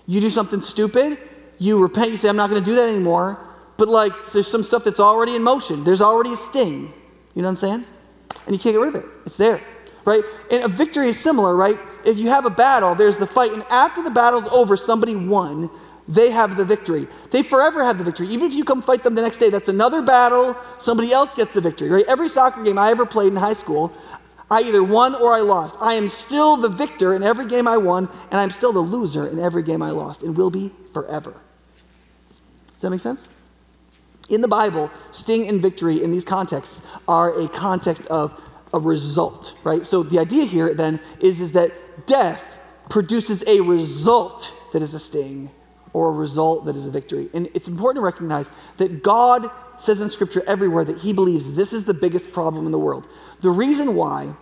You 0.07 0.19
do 0.19 0.29
something 0.29 0.61
stupid, 0.61 1.19
you 1.57 1.81
repent, 1.81 2.11
you 2.11 2.17
say, 2.17 2.29
I'm 2.29 2.35
not 2.35 2.49
going 2.49 2.63
to 2.63 2.69
do 2.69 2.75
that 2.75 2.89
anymore. 2.89 3.39
But 3.77 3.87
like, 3.87 4.11
there's 4.33 4.47
some 4.47 4.63
stuff 4.63 4.83
that's 4.83 4.99
already 4.99 5.35
in 5.35 5.43
motion. 5.43 5.83
There's 5.83 6.01
already 6.01 6.33
a 6.33 6.37
sting. 6.37 6.91
You 7.35 7.43
know 7.43 7.49
what 7.49 7.51
I'm 7.51 7.57
saying? 7.57 7.85
And 8.45 8.55
you 8.55 8.59
can't 8.59 8.73
get 8.73 8.79
rid 8.79 8.95
of 8.95 8.95
it. 8.95 9.05
It's 9.25 9.37
there, 9.37 9.61
right? 10.07 10.23
And 10.49 10.63
a 10.63 10.69
victory 10.69 11.09
is 11.09 11.19
similar, 11.19 11.53
right? 11.53 11.77
If 12.05 12.17
you 12.17 12.29
have 12.29 12.45
a 12.45 12.49
battle, 12.49 12.95
there's 12.95 13.17
the 13.17 13.27
fight, 13.27 13.51
and 13.51 13.63
after 13.69 14.01
the 14.01 14.09
battle's 14.09 14.47
over, 14.47 14.77
somebody 14.77 15.15
won. 15.15 15.69
They 16.07 16.31
have 16.31 16.55
the 16.55 16.63
victory. 16.63 17.09
They 17.31 17.43
forever 17.43 17.83
have 17.83 17.97
the 17.97 18.05
victory. 18.05 18.29
Even 18.29 18.47
if 18.47 18.55
you 18.55 18.63
come 18.63 18.81
fight 18.81 19.03
them 19.03 19.15
the 19.15 19.21
next 19.21 19.35
day, 19.35 19.49
that's 19.49 19.67
another 19.67 20.01
battle. 20.01 20.55
Somebody 20.79 21.11
else 21.11 21.35
gets 21.35 21.53
the 21.53 21.59
victory, 21.59 21.89
right? 21.89 22.05
Every 22.07 22.29
soccer 22.29 22.63
game 22.63 22.77
I 22.77 22.89
ever 22.89 23.05
played 23.05 23.27
in 23.27 23.35
high 23.35 23.53
school, 23.53 23.91
I 24.49 24.61
either 24.61 24.81
won 24.81 25.13
or 25.13 25.33
I 25.33 25.41
lost. 25.41 25.77
I 25.81 25.95
am 25.95 26.07
still 26.07 26.55
the 26.55 26.69
victor 26.69 27.13
in 27.13 27.21
every 27.21 27.45
game 27.45 27.67
I 27.67 27.75
won, 27.75 28.07
and 28.31 28.39
I'm 28.39 28.51
still 28.51 28.71
the 28.71 28.79
loser 28.79 29.27
in 29.27 29.39
every 29.39 29.61
game 29.61 29.81
I 29.81 29.91
lost, 29.91 30.23
and 30.23 30.37
will 30.37 30.49
be 30.49 30.71
forever. 30.93 31.33
Does 32.71 32.81
that 32.83 32.91
make 32.91 33.01
sense? 33.01 33.27
In 34.29 34.39
the 34.39 34.47
Bible, 34.47 34.89
sting 35.11 35.49
and 35.49 35.61
victory 35.61 36.01
in 36.01 36.11
these 36.11 36.23
contexts 36.23 36.81
are 37.09 37.37
a 37.37 37.49
context 37.49 38.05
of 38.07 38.41
a 38.73 38.79
result, 38.79 39.57
right? 39.63 39.85
So 39.85 40.03
the 40.03 40.19
idea 40.19 40.45
here 40.45 40.73
then 40.73 40.99
is, 41.19 41.41
is 41.41 41.53
that 41.53 41.71
death 42.05 42.57
produces 42.89 43.43
a 43.47 43.61
result 43.61 44.53
that 44.73 44.81
is 44.81 44.93
a 44.93 44.99
sting 44.99 45.49
or 45.93 46.09
a 46.09 46.11
result 46.11 46.65
that 46.65 46.75
is 46.75 46.85
a 46.85 46.91
victory. 46.91 47.29
And 47.33 47.49
it's 47.53 47.67
important 47.67 48.01
to 48.01 48.05
recognize 48.05 48.51
that 48.77 49.03
God 49.03 49.49
says 49.77 49.99
in 50.01 50.09
Scripture 50.09 50.43
everywhere 50.47 50.83
that 50.83 50.99
He 50.99 51.13
believes 51.13 51.55
this 51.55 51.73
is 51.73 51.85
the 51.85 51.93
biggest 51.93 52.31
problem 52.31 52.65
in 52.65 52.71
the 52.71 52.79
world. 52.79 53.07
The 53.41 53.49
reason 53.49 53.95
why 53.95 54.33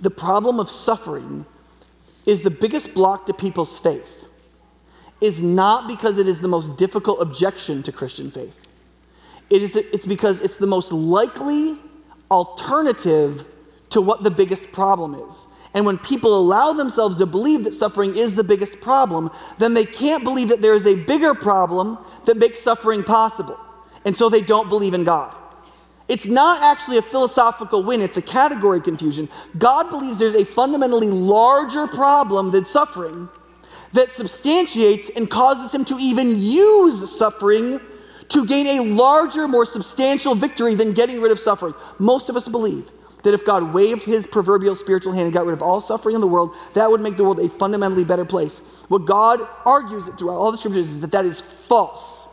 the 0.00 0.10
problem 0.10 0.60
of 0.60 0.68
suffering 0.68 1.46
is 2.26 2.42
the 2.42 2.50
biggest 2.50 2.92
block 2.92 3.26
to 3.26 3.34
people's 3.34 3.78
faith 3.78 4.24
is 5.20 5.42
not 5.42 5.88
because 5.88 6.18
it 6.18 6.28
is 6.28 6.40
the 6.40 6.48
most 6.48 6.76
difficult 6.76 7.22
objection 7.22 7.82
to 7.84 7.92
Christian 7.92 8.30
faith. 8.30 8.60
It 9.48 9.62
is, 9.62 9.76
it's 9.76 10.06
because 10.06 10.40
it's 10.40 10.56
the 10.56 10.66
most 10.66 10.92
likely 10.92 11.78
alternative 12.30 13.44
to 13.90 14.00
what 14.00 14.22
the 14.22 14.30
biggest 14.30 14.72
problem 14.72 15.14
is. 15.14 15.46
And 15.74 15.84
when 15.84 15.98
people 15.98 16.38
allow 16.38 16.72
themselves 16.72 17.16
to 17.16 17.26
believe 17.26 17.64
that 17.64 17.74
suffering 17.74 18.16
is 18.16 18.34
the 18.34 18.44
biggest 18.44 18.80
problem, 18.80 19.30
then 19.58 19.74
they 19.74 19.84
can't 19.84 20.24
believe 20.24 20.48
that 20.48 20.62
there 20.62 20.74
is 20.74 20.86
a 20.86 20.94
bigger 20.94 21.34
problem 21.34 21.98
that 22.24 22.38
makes 22.38 22.60
suffering 22.60 23.04
possible. 23.04 23.58
And 24.04 24.16
so 24.16 24.28
they 24.28 24.40
don't 24.40 24.68
believe 24.68 24.94
in 24.94 25.04
God. 25.04 25.34
It's 26.08 26.26
not 26.26 26.62
actually 26.62 26.98
a 26.98 27.02
philosophical 27.02 27.82
win, 27.82 28.00
it's 28.00 28.16
a 28.16 28.22
category 28.22 28.80
confusion. 28.80 29.28
God 29.58 29.90
believes 29.90 30.18
there's 30.18 30.34
a 30.34 30.44
fundamentally 30.44 31.10
larger 31.10 31.86
problem 31.88 32.52
than 32.52 32.64
suffering 32.64 33.28
that 33.92 34.08
substantiates 34.10 35.10
and 35.16 35.28
causes 35.28 35.74
him 35.74 35.84
to 35.86 35.96
even 35.98 36.40
use 36.40 37.10
suffering 37.10 37.80
to 38.28 38.46
gain 38.46 38.66
a 38.66 38.84
larger, 38.84 39.46
more 39.46 39.66
substantial 39.66 40.34
victory 40.34 40.74
than 40.74 40.92
getting 40.92 41.20
rid 41.20 41.32
of 41.32 41.38
suffering. 41.38 41.74
Most 41.98 42.28
of 42.28 42.36
us 42.36 42.48
believe 42.48 42.90
that 43.22 43.34
if 43.34 43.44
God 43.44 43.74
waved 43.74 44.04
his 44.04 44.26
proverbial 44.26 44.76
spiritual 44.76 45.12
hand 45.12 45.24
and 45.24 45.34
got 45.34 45.46
rid 45.46 45.52
of 45.52 45.62
all 45.62 45.80
suffering 45.80 46.14
in 46.14 46.20
the 46.20 46.26
world, 46.28 46.54
that 46.74 46.90
would 46.90 47.00
make 47.00 47.16
the 47.16 47.24
world 47.24 47.40
a 47.40 47.48
fundamentally 47.48 48.04
better 48.04 48.24
place. 48.24 48.58
What 48.88 49.04
God 49.04 49.40
argues 49.64 50.08
throughout 50.10 50.36
all 50.36 50.52
the 50.52 50.58
scriptures 50.58 50.90
is 50.90 51.00
that 51.00 51.12
that 51.12 51.24
is 51.24 51.40
false. 51.40 52.26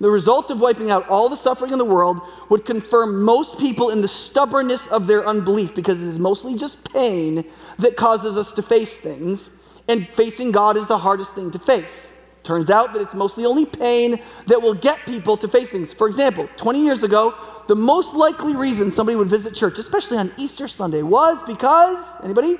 The 0.00 0.10
result 0.10 0.50
of 0.50 0.60
wiping 0.60 0.90
out 0.90 1.08
all 1.08 1.28
the 1.28 1.36
suffering 1.36 1.72
in 1.72 1.78
the 1.78 1.84
world 1.84 2.20
would 2.50 2.64
confirm 2.64 3.22
most 3.22 3.58
people 3.58 3.90
in 3.90 4.00
the 4.00 4.08
stubbornness 4.08 4.86
of 4.88 5.06
their 5.06 5.26
unbelief 5.26 5.74
because 5.74 6.00
it 6.00 6.06
is 6.06 6.18
mostly 6.18 6.54
just 6.54 6.92
pain 6.92 7.44
that 7.78 7.96
causes 7.96 8.36
us 8.36 8.52
to 8.52 8.62
face 8.62 8.96
things, 8.96 9.50
and 9.88 10.06
facing 10.08 10.52
God 10.52 10.76
is 10.76 10.86
the 10.86 10.98
hardest 10.98 11.34
thing 11.34 11.50
to 11.50 11.58
face. 11.58 12.12
Turns 12.48 12.70
out 12.70 12.94
that 12.94 13.02
it's 13.02 13.12
mostly 13.12 13.44
only 13.44 13.66
pain 13.66 14.18
that 14.46 14.62
will 14.62 14.72
get 14.72 14.98
people 15.04 15.36
to 15.36 15.46
face 15.46 15.68
things. 15.68 15.92
For 15.92 16.06
example, 16.06 16.48
20 16.56 16.82
years 16.82 17.02
ago, 17.02 17.34
the 17.66 17.76
most 17.76 18.14
likely 18.14 18.56
reason 18.56 18.90
somebody 18.90 19.16
would 19.16 19.28
visit 19.28 19.54
church, 19.54 19.78
especially 19.78 20.16
on 20.16 20.32
Easter 20.38 20.66
Sunday, 20.66 21.02
was 21.02 21.42
because, 21.42 22.02
anybody? 22.24 22.56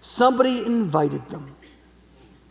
Somebody 0.00 0.64
invited 0.64 1.28
them. 1.28 1.56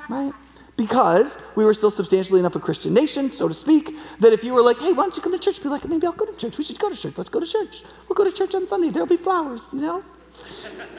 Right? 0.10 0.34
Because 0.75 1.34
we 1.56 1.63
were 1.63 1.74
still 1.74 1.92
substantially 1.92 2.42
enough 2.42 2.58
a 2.58 2.60
Christian 2.60 2.94
nation, 2.94 3.32
so 3.32 3.48
to 3.48 3.54
speak, 3.54 3.96
that 4.20 4.34
if 4.34 4.44
you 4.44 4.54
were 4.54 4.62
like, 4.62 4.80
hey, 4.80 4.92
why 4.92 5.04
don't 5.04 5.16
you 5.16 5.24
come 5.24 5.32
to 5.32 5.39
church? 5.39 5.63
Be 5.63 5.70
like, 5.70 5.88
maybe 5.88 6.08
I'll 6.08 6.12
go 6.12 6.25
to 6.25 6.36
church. 6.36 6.58
We 6.58 6.66
should 6.66 6.78
go 6.78 6.89
to 6.89 6.96
church. 6.98 7.18
Let's 7.18 7.30
go 7.30 7.39
to 7.39 7.48
church. 7.48 7.84
We'll 8.10 8.18
go 8.18 8.25
to 8.25 8.34
church 8.34 8.54
on 8.54 8.68
Sunday. 8.68 8.89
There'll 8.89 9.08
be 9.08 9.16
flowers, 9.16 9.63
you 9.72 9.80
know? 9.80 10.04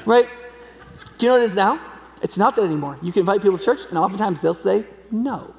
right? 0.07 0.27
Do 1.19 1.27
you 1.27 1.31
know 1.31 1.37
what 1.39 1.45
it 1.45 1.51
is 1.51 1.55
now? 1.55 1.79
It's 2.23 2.39
not 2.39 2.57
that 2.57 2.63
anymore. 2.63 2.97
You 3.03 3.13
can 3.13 3.21
invite 3.21 3.43
people 3.43 3.59
to 3.59 3.65
church, 3.65 3.81
and 3.91 3.99
oftentimes 3.99 4.41
they'll 4.41 4.55
say 4.55 4.87
no. 5.11 5.55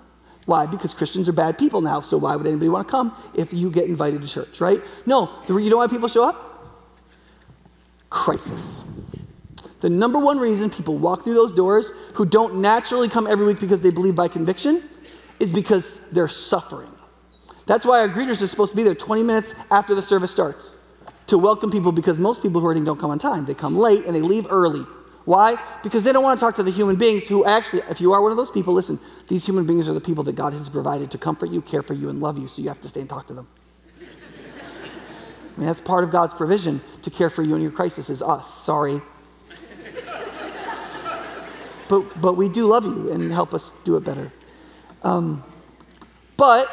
Why? 0.45 0.65
Because 0.65 0.93
Christians 0.93 1.29
are 1.29 1.33
bad 1.33 1.57
people 1.57 1.81
now, 1.81 2.01
so 2.01 2.17
why 2.17 2.35
would 2.35 2.47
anybody 2.47 2.69
want 2.69 2.87
to 2.87 2.91
come 2.91 3.15
if 3.35 3.53
you 3.53 3.69
get 3.71 3.85
invited 3.85 4.21
to 4.21 4.27
church, 4.27 4.59
right? 4.59 4.81
No, 5.05 5.29
you 5.47 5.69
know 5.69 5.77
why 5.77 5.87
people 5.87 6.07
show 6.07 6.23
up? 6.23 6.47
Crisis. 8.09 8.81
The 9.81 9.89
number 9.89 10.19
one 10.19 10.39
reason 10.39 10.69
people 10.69 10.97
walk 10.97 11.23
through 11.23 11.33
those 11.33 11.51
doors 11.51 11.91
who 12.13 12.25
don't 12.25 12.55
naturally 12.55 13.09
come 13.09 13.27
every 13.27 13.45
week 13.45 13.59
because 13.59 13.81
they 13.81 13.89
believe 13.89 14.15
by 14.15 14.27
conviction 14.27 14.83
is 15.39 15.51
because 15.51 15.99
they're 16.11 16.27
suffering. 16.27 16.91
That's 17.65 17.85
why 17.85 18.01
our 18.01 18.09
greeters 18.09 18.41
are 18.41 18.47
supposed 18.47 18.71
to 18.71 18.77
be 18.77 18.83
there 18.83 18.95
20 18.95 19.23
minutes 19.23 19.53
after 19.69 19.95
the 19.95 20.01
service 20.01 20.31
starts 20.31 20.75
to 21.27 21.37
welcome 21.37 21.71
people 21.71 21.91
because 21.91 22.19
most 22.19 22.41
people 22.41 22.59
who 22.59 22.67
are 22.67 22.71
hurting 22.71 22.83
don't 22.83 22.99
come 22.99 23.11
on 23.11 23.17
time. 23.19 23.45
They 23.45 23.53
come 23.53 23.77
late 23.77 24.05
and 24.05 24.15
they 24.15 24.21
leave 24.21 24.45
early. 24.49 24.85
Why? 25.25 25.57
Because 25.83 26.03
they 26.03 26.11
don't 26.11 26.23
want 26.23 26.39
to 26.39 26.43
talk 26.43 26.55
to 26.55 26.63
the 26.63 26.71
human 26.71 26.95
beings 26.95 27.27
who 27.27 27.45
actually, 27.45 27.83
if 27.89 28.01
you 28.01 28.11
are 28.13 28.21
one 28.21 28.31
of 28.31 28.37
those 28.37 28.49
people, 28.49 28.73
listen, 28.73 28.99
these 29.27 29.45
human 29.45 29.65
beings 29.65 29.87
are 29.87 29.93
the 29.93 30.01
people 30.01 30.23
that 30.23 30.35
God 30.35 30.53
has 30.53 30.67
provided 30.67 31.11
to 31.11 31.17
comfort 31.17 31.51
you, 31.51 31.61
care 31.61 31.83
for 31.83 31.93
you, 31.93 32.09
and 32.09 32.19
love 32.19 32.37
you, 32.37 32.47
so 32.47 32.61
you 32.61 32.69
have 32.69 32.81
to 32.81 32.89
stay 32.89 33.01
and 33.01 33.09
talk 33.09 33.27
to 33.27 33.33
them. 33.33 33.47
I 33.99 35.59
mean, 35.59 35.67
that's 35.67 35.79
part 35.79 36.03
of 36.03 36.11
God's 36.11 36.33
provision 36.33 36.81
to 37.03 37.11
care 37.11 37.29
for 37.29 37.43
you 37.43 37.55
in 37.55 37.61
your 37.61 37.71
crisis 37.71 38.09
is 38.09 38.21
us. 38.23 38.51
Sorry. 38.51 39.01
but, 41.89 42.21
but 42.21 42.33
we 42.37 42.49
do 42.49 42.65
love 42.65 42.85
you 42.85 43.11
and 43.11 43.31
help 43.31 43.53
us 43.53 43.73
do 43.83 43.97
it 43.97 44.03
better. 44.03 44.31
Um, 45.03 45.43
but, 46.37 46.67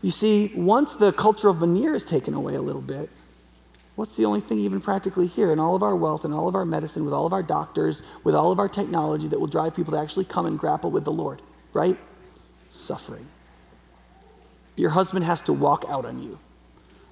you 0.00 0.10
see, 0.10 0.52
once 0.56 0.94
the 0.94 1.12
culture 1.12 1.48
of 1.48 1.58
veneer 1.58 1.94
is 1.94 2.04
taken 2.04 2.34
away 2.34 2.54
a 2.54 2.62
little 2.62 2.82
bit, 2.82 3.10
What's 3.94 4.16
the 4.16 4.24
only 4.24 4.40
thing 4.40 4.58
even 4.58 4.80
practically 4.80 5.26
here 5.26 5.52
in 5.52 5.58
all 5.58 5.76
of 5.76 5.82
our 5.82 5.94
wealth 5.94 6.24
and 6.24 6.32
all 6.32 6.48
of 6.48 6.54
our 6.54 6.64
medicine, 6.64 7.04
with 7.04 7.12
all 7.12 7.26
of 7.26 7.32
our 7.32 7.42
doctors, 7.42 8.02
with 8.24 8.34
all 8.34 8.50
of 8.50 8.58
our 8.58 8.68
technology 8.68 9.28
that 9.28 9.38
will 9.38 9.46
drive 9.46 9.74
people 9.74 9.92
to 9.92 9.98
actually 9.98 10.24
come 10.24 10.46
and 10.46 10.58
grapple 10.58 10.90
with 10.90 11.04
the 11.04 11.12
Lord, 11.12 11.42
right? 11.74 11.98
Suffering. 12.70 13.26
Your 14.76 14.90
husband 14.90 15.24
has 15.24 15.42
to 15.42 15.52
walk 15.52 15.84
out 15.88 16.06
on 16.06 16.22
you. 16.22 16.38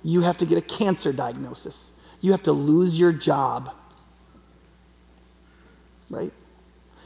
You 0.03 0.23
have 0.23 0.39
to 0.39 0.47
get 0.47 0.57
a 0.57 0.63
cancer 0.63 1.13
diagnosis. 1.13 1.93
You 2.23 2.33
have 2.33 2.43
to 2.45 2.53
lose 2.53 2.99
your 2.99 3.13
job. 3.13 3.75
Right? 6.09 6.33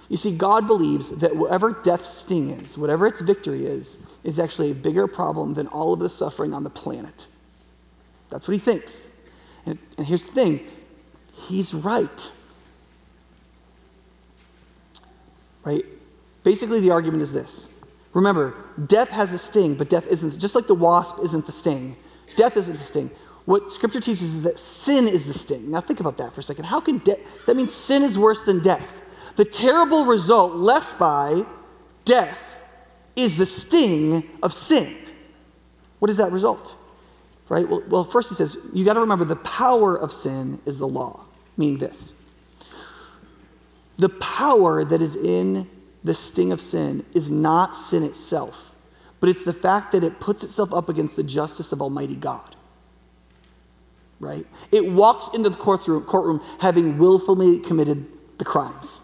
You 0.09 0.17
see, 0.17 0.37
God 0.37 0.67
believes 0.67 1.11
that 1.11 1.35
whatever 1.35 1.73
death's 1.73 2.11
sting 2.11 2.51
is, 2.51 2.79
whatever 2.79 3.07
its 3.07 3.21
victory 3.21 3.67
is, 3.67 3.99
is 4.23 4.39
actually 4.39 4.71
a 4.71 4.75
bigger 4.75 5.09
problem 5.09 5.55
than 5.55 5.67
all 5.67 5.93
of 5.93 5.99
the 5.99 6.09
suffering 6.09 6.55
on 6.55 6.63
the 6.63 6.71
planet. 6.71 7.27
That's 8.31 8.47
what 8.47 8.53
he 8.53 8.61
thinks. 8.61 9.09
And, 9.67 9.79
and 9.97 10.07
here's 10.07 10.25
the 10.25 10.33
thing 10.33 10.61
he's 11.33 11.75
right. 11.75 12.33
Right? 15.65 15.85
Basically, 16.43 16.81
the 16.81 16.91
argument 16.91 17.23
is 17.23 17.33
this. 17.33 17.69
Remember, 18.13 18.55
death 18.87 19.09
has 19.09 19.33
a 19.33 19.39
sting, 19.39 19.75
but 19.75 19.89
death 19.89 20.07
isn't, 20.07 20.39
just 20.39 20.55
like 20.55 20.67
the 20.67 20.75
wasp 20.75 21.17
isn't 21.23 21.47
the 21.47 21.53
sting, 21.53 21.97
death 22.37 22.57
isn't 22.57 22.77
the 22.77 22.83
sting. 22.83 23.11
What 23.45 23.73
scripture 23.73 24.01
teaches 24.01 24.35
is 24.35 24.43
that 24.45 24.59
sin 24.59 25.07
is 25.07 25.27
the 25.27 25.35
sting. 25.35 25.71
Now, 25.71 25.81
think 25.81 26.01
about 26.01 26.17
that 26.19 26.33
for 26.33 26.41
a 26.41 26.43
second. 26.43 26.65
How 26.65 26.81
can 26.81 26.99
death, 26.99 27.19
that 27.47 27.57
means 27.57 27.75
sin 27.75 28.03
is 28.03 28.19
worse 28.19 28.43
than 28.43 28.63
death. 28.63 29.03
The 29.37 29.45
terrible 29.45 30.07
result 30.07 30.55
left 30.55 30.99
by 30.99 31.45
death 32.05 32.57
is 33.17 33.37
the 33.37 33.47
sting 33.47 34.29
of 34.43 34.53
sin. 34.53 34.97
What 35.99 36.11
is 36.11 36.17
that 36.19 36.33
result? 36.33 36.77
Right? 37.49 37.69
Well, 37.69 37.83
well 37.89 38.05
first 38.05 38.31
he 38.31 38.35
says, 38.35 38.57
you 38.73 38.85
got 38.85 38.95
to 38.95 39.01
remember 39.01 39.25
the 39.25 39.37
power 39.37 39.97
of 39.97 40.13
sin 40.13 40.61
is 40.65 40.79
the 40.79 40.89
law, 40.89 41.25
meaning 41.57 41.79
this. 41.79 42.15
The 43.99 44.09
power 44.09 44.85
that 44.85 45.01
is 45.01 45.15
in 45.15 45.69
the 46.03 46.15
sting 46.15 46.53
of 46.53 46.61
sin 46.61 47.05
is 47.15 47.31
not 47.31 47.77
sin 47.77 48.03
itself, 48.03 48.75
but 49.21 49.29
it's 49.29 49.45
the 49.45 49.53
fact 49.53 49.93
that 49.93 50.03
it 50.05 50.21
puts 50.21 50.43
itself 50.43 50.73
up 50.73 50.89
against 50.89 51.17
the 51.17 51.23
justice 51.23 51.73
of 51.73 51.81
Almighty 51.81 52.17
God. 52.17 52.57
Right? 54.21 54.47
It 54.73 54.87
walks 54.87 55.29
into 55.35 55.51
the 55.51 55.57
courtroom, 55.57 56.05
courtroom 56.05 56.41
having 56.61 56.99
willfully 56.99 57.59
committed 57.59 58.07
the 58.39 58.45
crimes. 58.45 59.01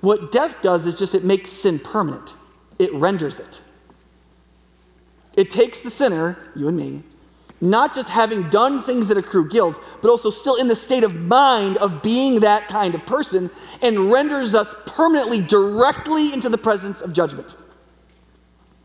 What 0.00 0.30
death 0.30 0.62
does 0.62 0.84
is 0.84 0.98
just 0.98 1.14
it 1.14 1.24
makes 1.24 1.50
sin 1.50 1.78
permanent, 1.78 2.34
it 2.78 2.92
renders 2.92 3.40
it. 3.40 3.60
It 5.34 5.50
takes 5.50 5.82
the 5.82 5.90
sinner, 5.90 6.38
you 6.54 6.68
and 6.68 6.76
me, 6.76 7.02
not 7.60 7.94
just 7.94 8.08
having 8.08 8.48
done 8.50 8.82
things 8.82 9.08
that 9.08 9.16
accrue 9.16 9.48
guilt, 9.48 9.80
but 10.02 10.10
also 10.10 10.30
still 10.30 10.56
in 10.56 10.68
the 10.68 10.76
state 10.76 11.04
of 11.04 11.14
mind 11.14 11.76
of 11.78 12.02
being 12.02 12.40
that 12.40 12.68
kind 12.68 12.94
of 12.94 13.04
person, 13.06 13.50
and 13.82 14.10
renders 14.10 14.54
us 14.54 14.74
permanently 14.86 15.40
directly 15.40 16.32
into 16.32 16.48
the 16.48 16.58
presence 16.58 17.00
of 17.00 17.12
judgment. 17.12 17.56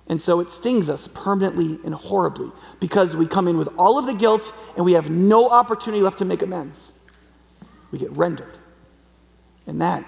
And 0.07 0.21
so 0.21 0.41
it 0.41 0.49
stings 0.49 0.89
us 0.89 1.07
permanently 1.07 1.79
and 1.85 1.93
horribly 1.93 2.51
because 2.81 3.15
we 3.15 3.25
come 3.25 3.47
in 3.47 3.57
with 3.57 3.69
all 3.77 3.97
of 3.97 4.05
the 4.05 4.13
guilt 4.13 4.53
and 4.75 4.83
we 4.83 4.91
have 4.93 5.09
no 5.09 5.49
opportunity 5.49 6.03
left 6.03 6.19
to 6.19 6.25
make 6.25 6.41
amends. 6.41 6.91
We 7.91 7.99
get 7.99 8.11
rendered. 8.11 8.57
And 9.65 9.79
that 9.79 10.05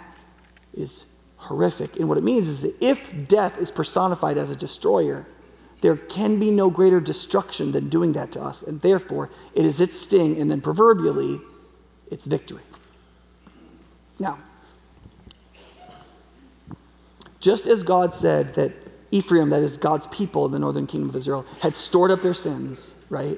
is 0.74 1.06
horrific. 1.38 1.96
And 1.96 2.10
what 2.10 2.18
it 2.18 2.24
means 2.24 2.50
is 2.50 2.62
that 2.64 2.76
if 2.82 3.28
death 3.30 3.58
is 3.58 3.72
personified 3.72 4.38
as 4.38 4.52
a 4.52 4.58
destroyer, 4.58 5.26
there 5.84 5.98
can 5.98 6.40
be 6.40 6.50
no 6.50 6.70
greater 6.70 7.02
destruction 7.02 7.74
than 7.74 7.90
doing 7.90 8.14
that 8.14 8.32
to 8.32 8.42
us. 8.42 8.62
And 8.62 8.80
therefore, 8.80 9.30
it 9.54 9.66
is 9.66 9.82
its 9.82 10.00
sting, 10.00 10.40
and 10.40 10.50
then 10.50 10.62
proverbially, 10.62 11.42
its 12.10 12.26
victory. 12.26 12.62
Now, 14.18 14.40
just 17.42 17.68
as 17.68 17.84
God 17.84 18.16
said 18.16 18.56
that 18.56 18.72
Ephraim, 19.12 19.50
that 19.50 19.62
is 19.62 19.76
God's 19.76 20.08
people 20.08 20.46
in 20.46 20.54
the 20.54 20.60
northern 20.60 20.88
kingdom 20.88 21.10
of 21.10 21.18
Israel, 21.18 21.46
had 21.62 21.76
stored 21.76 22.12
up 22.12 22.22
their 22.22 22.34
sins, 22.34 22.94
right? 23.10 23.38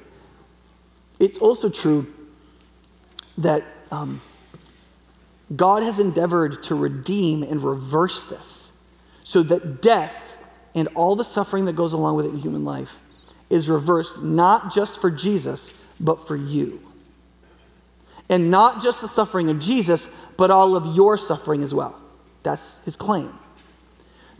It's 1.18 1.38
also 1.38 1.68
true 1.68 2.14
that 3.38 3.64
um, 3.90 4.22
God 5.56 5.82
has 5.82 5.98
endeavored 5.98 6.62
to 6.62 6.76
redeem 6.76 7.42
and 7.42 7.60
reverse 7.60 8.22
this 8.22 8.70
so 9.24 9.42
that 9.42 9.82
death 9.82 10.25
and 10.76 10.88
all 10.94 11.16
the 11.16 11.24
suffering 11.24 11.64
that 11.64 11.74
goes 11.74 11.94
along 11.94 12.16
with 12.16 12.26
it 12.26 12.28
in 12.28 12.38
human 12.38 12.64
life 12.64 13.00
is 13.48 13.68
reversed 13.68 14.22
not 14.22 14.72
just 14.72 15.00
for 15.00 15.10
Jesus, 15.10 15.72
but 15.98 16.28
for 16.28 16.36
you. 16.36 16.80
And 18.28 18.50
not 18.50 18.82
just 18.82 19.00
the 19.00 19.08
suffering 19.08 19.48
of 19.48 19.58
Jesus, 19.58 20.08
but 20.36 20.50
all 20.50 20.76
of 20.76 20.94
your 20.94 21.16
suffering 21.16 21.62
as 21.62 21.72
well. 21.72 21.98
That's 22.42 22.78
his 22.84 22.94
claim. 22.94 23.32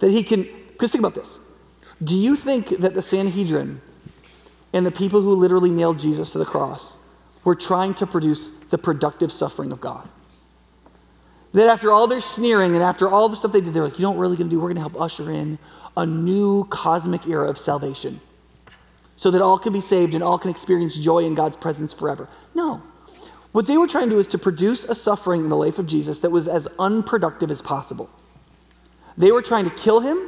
That 0.01 0.11
he 0.11 0.23
can, 0.23 0.43
because 0.73 0.93
think 0.93 1.01
about 1.01 1.15
this. 1.15 1.39
Do 2.03 2.17
you 2.17 2.37
think 2.37 2.69
that 2.69 2.95
the 2.95 3.03
Sanhedrin 3.03 3.81
and 4.75 4.85
the 4.85 4.91
people 4.91 5.23
who 5.23 5.33
literally 5.33 5.71
nailed 5.71 5.99
Jesus 5.99 6.33
to 6.33 6.39
the 6.39 6.45
cross 6.45 6.97
were 7.45 7.55
trying 7.55 7.95
to 7.95 8.07
produce 8.07 8.51
the 8.71 8.77
productive 8.77 9.33
suffering 9.33 9.73
of 9.73 9.81
God? 9.81 10.07
That 11.55 11.71
after 11.71 11.91
all 11.91 12.07
their 12.07 12.21
sneering 12.21 12.75
and 12.75 12.83
after 12.83 13.09
all 13.09 13.31
the 13.31 13.37
stuff 13.37 13.53
they 13.53 13.63
did, 13.63 13.73
they're 13.73 13.85
like, 13.85 13.99
you 13.99 14.03
know 14.03 14.11
what 14.11 14.19
we're 14.19 14.25
really 14.25 14.37
going 14.37 14.51
to 14.51 14.55
do? 14.55 14.61
We're 14.61 14.75
going 14.75 14.75
to 14.75 14.83
help 14.83 15.01
usher 15.01 15.31
in 15.31 15.59
a 15.97 16.07
new 16.07 16.65
cosmic 16.65 17.27
era 17.27 17.49
of 17.49 17.57
salvation 17.59 18.21
so 19.17 19.31
that 19.31 19.41
all 19.41 19.59
can 19.59 19.73
be 19.73 19.81
saved 19.81 20.15
and 20.15 20.23
all 20.23 20.39
can 20.39 20.51
experience 20.51 20.97
joy 20.97 21.25
in 21.25 21.35
God's 21.35 21.57
presence 21.57 21.93
forever. 21.93 22.29
No. 22.55 22.83
What 23.53 23.67
they 23.67 23.79
were 23.79 23.87
trying 23.87 24.05
to 24.05 24.11
do 24.11 24.19
is 24.19 24.27
to 24.29 24.39
produce 24.39 24.85
a 24.85 24.95
suffering 24.95 25.45
in 25.45 25.49
the 25.49 25.57
life 25.57 25.79
of 25.79 25.87
Jesus 25.87 26.21
that 26.21 26.31
was 26.31 26.47
as 26.47 26.69
unproductive 26.79 27.51
as 27.51 27.63
possible. 27.63 28.11
They 29.17 29.33
were 29.33 29.41
trying 29.41 29.65
to 29.65 29.75
kill 29.75 30.01
him, 30.01 30.19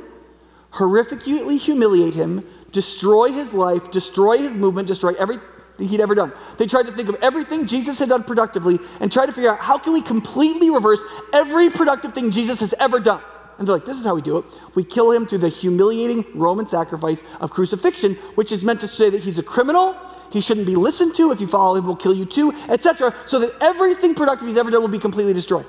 horrifically 0.73 1.59
humiliate 1.59 2.15
him, 2.15 2.47
destroy 2.73 3.31
his 3.31 3.53
life, 3.53 3.91
destroy 3.91 4.39
his 4.39 4.57
movement, 4.57 4.89
destroy 4.89 5.13
everything 5.15 5.45
he'd 5.79 6.01
ever 6.01 6.15
done. 6.15 6.33
They 6.57 6.67
tried 6.67 6.87
to 6.87 6.93
think 6.93 7.11
of 7.11 7.17
everything 7.17 7.67
Jesus 7.67 7.99
had 7.99 8.09
done 8.09 8.25
productively 8.25 8.79
and 9.01 9.13
try 9.13 9.27
to 9.27 9.33
figure 9.33 9.51
out 9.51 9.59
how 9.59 9.77
can 9.77 9.93
we 9.93 10.01
completely 10.01 10.71
reverse 10.71 11.03
every 11.35 11.69
productive 11.69 12.15
thing 12.15 12.31
Jesus 12.31 12.61
has 12.61 12.75
ever 12.81 12.99
done. 12.99 13.23
And 13.59 13.67
they're 13.67 13.75
like, 13.75 13.87
this 13.87 13.99
is 13.99 14.05
how 14.05 14.15
we 14.15 14.23
do 14.23 14.39
it. 14.39 14.45
We 14.77 14.85
kill 14.85 15.11
him 15.11 15.27
through 15.27 15.39
the 15.39 15.49
humiliating 15.49 16.25
Roman 16.35 16.67
sacrifice 16.69 17.25
of 17.41 17.51
crucifixion, 17.51 18.15
which 18.37 18.53
is 18.53 18.63
meant 18.63 18.81
to 18.83 18.89
say 18.89 19.11
that 19.11 19.21
he's 19.21 19.39
a 19.39 19.43
criminal, 19.43 19.97
he 20.31 20.41
shouldn't 20.41 20.67
be 20.67 20.77
listened 20.77 21.17
to, 21.17 21.33
if 21.33 21.41
you 21.41 21.49
follow 21.49 21.77
him, 21.77 21.85
we'll 21.87 21.97
kill 21.97 22.15
you 22.15 22.25
too, 22.25 22.53
etc., 22.69 23.13
so 23.27 23.41
that 23.41 23.53
everything 23.61 24.15
productive 24.15 24.47
he's 24.47 24.57
ever 24.57 24.71
done 24.71 24.81
will 24.81 24.89
be 24.89 24.99
completely 24.99 25.33
destroyed. 25.33 25.67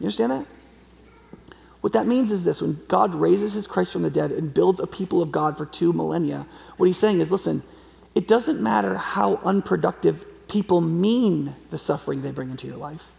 You 0.00 0.06
understand 0.06 0.32
that? 0.32 0.46
What 1.82 1.92
that 1.92 2.06
means 2.06 2.30
is 2.30 2.44
this 2.44 2.62
when 2.62 2.80
God 2.88 3.14
raises 3.14 3.52
his 3.52 3.66
Christ 3.66 3.92
from 3.92 4.02
the 4.02 4.10
dead 4.10 4.32
and 4.32 4.54
builds 4.54 4.80
a 4.80 4.86
people 4.86 5.20
of 5.20 5.30
God 5.30 5.58
for 5.58 5.66
two 5.66 5.92
millennia, 5.92 6.46
what 6.78 6.86
he's 6.86 6.96
saying 6.96 7.20
is 7.20 7.30
listen, 7.30 7.62
it 8.14 8.26
doesn't 8.26 8.62
matter 8.62 8.96
how 8.96 9.36
unproductive 9.44 10.24
people 10.48 10.80
mean 10.80 11.54
the 11.68 11.76
suffering 11.76 12.22
they 12.22 12.30
bring 12.30 12.50
into 12.50 12.66
your 12.66 12.76
life. 12.76 13.12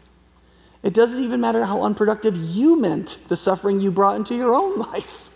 It 0.86 0.94
doesn't 0.94 1.24
even 1.24 1.42
matter 1.42 1.66
how 1.66 1.82
unproductive 1.82 2.38
you 2.38 2.80
meant 2.80 3.18
the 3.28 3.36
suffering 3.36 3.80
you 3.80 3.90
brought 3.90 4.18
into 4.18 4.36
your 4.36 4.54
own 4.54 4.78
life. 4.78 5.32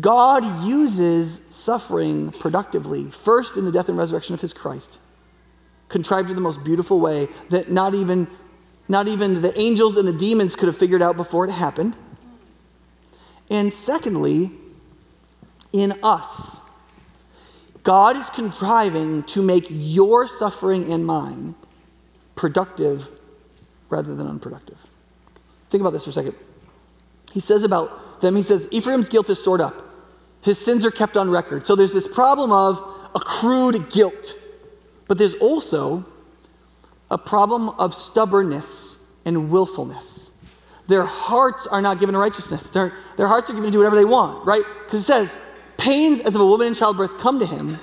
God 0.00 0.64
uses 0.64 1.40
suffering 1.50 2.30
productively, 2.30 3.10
first 3.10 3.56
in 3.56 3.64
the 3.64 3.72
death 3.72 3.88
and 3.88 3.98
resurrection 3.98 4.32
of 4.32 4.40
his 4.40 4.52
Christ, 4.52 5.00
contrived 5.88 6.28
in 6.28 6.36
the 6.36 6.40
most 6.40 6.62
beautiful 6.62 7.00
way 7.00 7.26
that 7.50 7.68
not 7.68 7.96
even, 7.96 8.28
not 8.88 9.08
even 9.08 9.42
the 9.42 9.58
angels 9.58 9.96
and 9.96 10.06
the 10.06 10.12
demons 10.12 10.54
could 10.54 10.68
have 10.68 10.78
figured 10.78 11.02
out 11.02 11.16
before 11.16 11.44
it 11.44 11.50
happened. 11.50 11.96
And 13.50 13.72
secondly, 13.72 14.52
in 15.72 15.94
us. 16.04 16.58
God 17.82 18.16
is 18.16 18.30
contriving 18.30 19.24
to 19.24 19.42
make 19.42 19.66
your 19.68 20.28
suffering 20.28 20.92
and 20.92 21.04
mine 21.04 21.56
productive 22.34 23.08
rather 23.88 24.14
than 24.14 24.26
unproductive. 24.26 24.78
Think 25.70 25.80
about 25.80 25.92
this 25.92 26.04
for 26.04 26.10
a 26.10 26.12
second. 26.12 26.34
He 27.32 27.40
says 27.40 27.64
about 27.64 28.20
them, 28.20 28.36
he 28.36 28.42
says, 28.42 28.68
Ephraim's 28.70 29.08
guilt 29.08 29.28
is 29.28 29.40
stored 29.40 29.60
up, 29.60 29.74
his 30.40 30.58
sins 30.58 30.84
are 30.84 30.90
kept 30.90 31.16
on 31.16 31.30
record. 31.30 31.66
So 31.66 31.74
there's 31.74 31.92
this 31.92 32.06
problem 32.06 32.52
of 32.52 32.82
accrued 33.14 33.90
guilt, 33.90 34.34
but 35.08 35.18
there's 35.18 35.34
also 35.34 36.04
a 37.10 37.18
problem 37.18 37.68
of 37.70 37.94
stubbornness 37.94 38.96
and 39.24 39.50
willfulness. 39.50 40.30
Their 40.86 41.04
hearts 41.04 41.66
are 41.66 41.80
not 41.80 41.98
given 41.98 42.12
to 42.12 42.18
righteousness. 42.18 42.68
Their, 42.70 42.92
their 43.16 43.26
hearts 43.26 43.48
are 43.48 43.54
given 43.54 43.68
to 43.68 43.72
do 43.72 43.78
whatever 43.78 43.96
they 43.96 44.04
want, 44.04 44.46
right? 44.46 44.62
Because 44.84 45.00
it 45.00 45.04
says, 45.04 45.30
pains 45.78 46.20
as 46.20 46.34
of 46.34 46.40
a 46.40 46.46
woman 46.46 46.66
in 46.66 46.74
childbirth 46.74 47.18
come 47.18 47.38
to 47.38 47.46
him, 47.46 47.78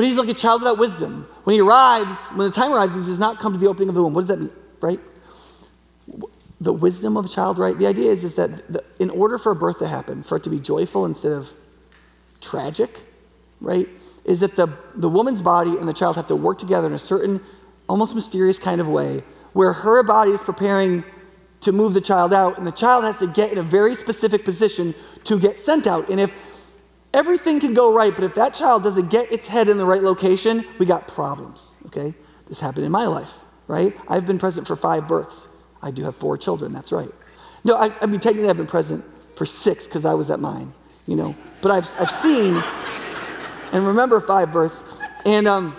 but 0.00 0.06
he's 0.06 0.16
like 0.16 0.30
a 0.30 0.34
child 0.34 0.62
without 0.62 0.78
wisdom. 0.78 1.28
When 1.44 1.52
he 1.52 1.60
arrives, 1.60 2.16
when 2.30 2.48
the 2.48 2.50
time 2.50 2.72
arrives, 2.72 2.94
he 2.94 3.00
does 3.00 3.18
not 3.18 3.38
come 3.38 3.52
to 3.52 3.58
the 3.58 3.66
opening 3.66 3.90
of 3.90 3.94
the 3.94 4.02
womb. 4.02 4.14
What 4.14 4.22
does 4.22 4.28
that 4.28 4.40
mean, 4.40 4.50
right? 4.80 4.98
The 6.58 6.72
wisdom 6.72 7.18
of 7.18 7.26
a 7.26 7.28
child, 7.28 7.58
right? 7.58 7.78
The 7.78 7.86
idea 7.86 8.10
is, 8.10 8.24
is 8.24 8.34
that 8.36 8.72
the, 8.72 8.82
in 8.98 9.10
order 9.10 9.36
for 9.36 9.52
a 9.52 9.54
birth 9.54 9.78
to 9.80 9.86
happen, 9.86 10.22
for 10.22 10.38
it 10.38 10.44
to 10.44 10.48
be 10.48 10.58
joyful 10.58 11.04
instead 11.04 11.32
of 11.32 11.52
tragic, 12.40 13.00
right, 13.60 13.90
is 14.24 14.40
that 14.40 14.56
the, 14.56 14.74
the 14.94 15.10
woman's 15.10 15.42
body 15.42 15.76
and 15.76 15.86
the 15.86 15.92
child 15.92 16.16
have 16.16 16.28
to 16.28 16.34
work 16.36 16.56
together 16.56 16.86
in 16.86 16.94
a 16.94 16.98
certain, 16.98 17.38
almost 17.86 18.14
mysterious 18.14 18.58
kind 18.58 18.80
of 18.80 18.88
way, 18.88 19.22
where 19.52 19.74
her 19.74 20.02
body 20.02 20.30
is 20.30 20.40
preparing 20.40 21.04
to 21.60 21.72
move 21.72 21.92
the 21.92 22.00
child 22.00 22.32
out, 22.32 22.56
and 22.56 22.66
the 22.66 22.72
child 22.72 23.04
has 23.04 23.18
to 23.18 23.26
get 23.26 23.52
in 23.52 23.58
a 23.58 23.62
very 23.62 23.94
specific 23.94 24.46
position 24.46 24.94
to 25.24 25.38
get 25.38 25.58
sent 25.58 25.86
out. 25.86 26.08
And 26.08 26.18
if 26.18 26.32
everything 27.12 27.60
can 27.60 27.74
go 27.74 27.94
right, 27.94 28.14
but 28.14 28.24
if 28.24 28.34
that 28.34 28.54
child 28.54 28.82
doesn't 28.82 29.10
get 29.10 29.30
its 29.32 29.48
head 29.48 29.68
in 29.68 29.78
the 29.78 29.84
right 29.84 30.02
location, 30.02 30.64
we 30.78 30.86
got 30.86 31.08
problems, 31.08 31.74
okay? 31.86 32.14
This 32.48 32.60
happened 32.60 32.84
in 32.84 32.92
my 32.92 33.06
life, 33.06 33.34
right? 33.66 33.96
I've 34.08 34.26
been 34.26 34.38
present 34.38 34.66
for 34.66 34.76
five 34.76 35.08
births. 35.08 35.48
I 35.82 35.90
do 35.90 36.04
have 36.04 36.16
four 36.16 36.36
children, 36.36 36.72
that's 36.72 36.92
right. 36.92 37.10
No, 37.64 37.76
I, 37.76 37.92
I 38.00 38.06
mean, 38.06 38.20
technically, 38.20 38.48
I've 38.48 38.56
been 38.56 38.66
present 38.66 39.04
for 39.36 39.46
six 39.46 39.86
because 39.86 40.04
I 40.04 40.14
was 40.14 40.30
at 40.30 40.40
mine, 40.40 40.72
you 41.06 41.16
know, 41.16 41.34
but 41.62 41.70
I've, 41.70 41.88
I've 42.00 42.10
seen 42.10 42.62
and 43.72 43.86
remember 43.86 44.20
five 44.20 44.52
births, 44.52 45.00
and 45.24 45.46
um, 45.46 45.76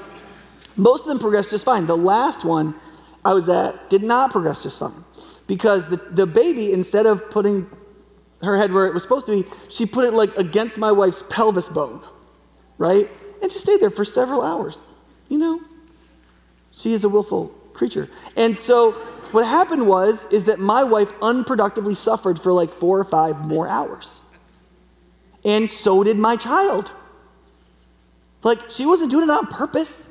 most 0.75 1.01
of 1.01 1.07
them 1.07 1.19
progressed 1.19 1.51
just 1.51 1.65
fine. 1.65 1.87
The 1.87 1.97
last 1.97 2.45
one 2.45 2.75
I 3.25 3.33
was 3.33 3.49
at 3.49 3.89
did 3.89 4.03
not 4.03 4.31
progress 4.31 4.63
just 4.63 4.79
fine 4.79 5.03
because 5.47 5.87
the, 5.89 5.97
the 5.97 6.25
baby, 6.25 6.71
instead 6.71 7.05
of 7.05 7.29
putting 7.29 7.69
her 8.43 8.57
head 8.57 8.71
where 8.71 8.87
it 8.87 8.93
was 8.93 9.03
supposed 9.03 9.25
to 9.27 9.43
be, 9.43 9.49
she 9.69 9.85
put 9.85 10.05
it 10.05 10.13
like 10.13 10.35
against 10.37 10.77
my 10.77 10.91
wife's 10.91 11.23
pelvis 11.23 11.69
bone, 11.69 12.01
right? 12.77 13.09
And 13.41 13.51
she 13.51 13.59
stayed 13.59 13.79
there 13.79 13.89
for 13.89 14.05
several 14.05 14.41
hours, 14.41 14.77
you 15.29 15.37
know? 15.37 15.61
She 16.71 16.93
is 16.93 17.03
a 17.03 17.09
willful 17.09 17.47
creature. 17.73 18.09
And 18.35 18.57
so 18.57 18.91
what 19.31 19.45
happened 19.45 19.87
was 19.87 20.25
is 20.31 20.45
that 20.45 20.59
my 20.59 20.83
wife 20.83 21.11
unproductively 21.19 21.95
suffered 21.95 22.39
for 22.39 22.51
like 22.51 22.69
4 22.69 22.99
or 22.99 23.03
5 23.03 23.47
more 23.47 23.67
hours. 23.67 24.21
And 25.43 25.69
so 25.69 26.03
did 26.03 26.17
my 26.17 26.35
child. 26.35 26.91
Like 28.43 28.59
she 28.69 28.85
wasn't 28.85 29.11
doing 29.11 29.29
it 29.29 29.31
on 29.31 29.47
purpose. 29.47 30.03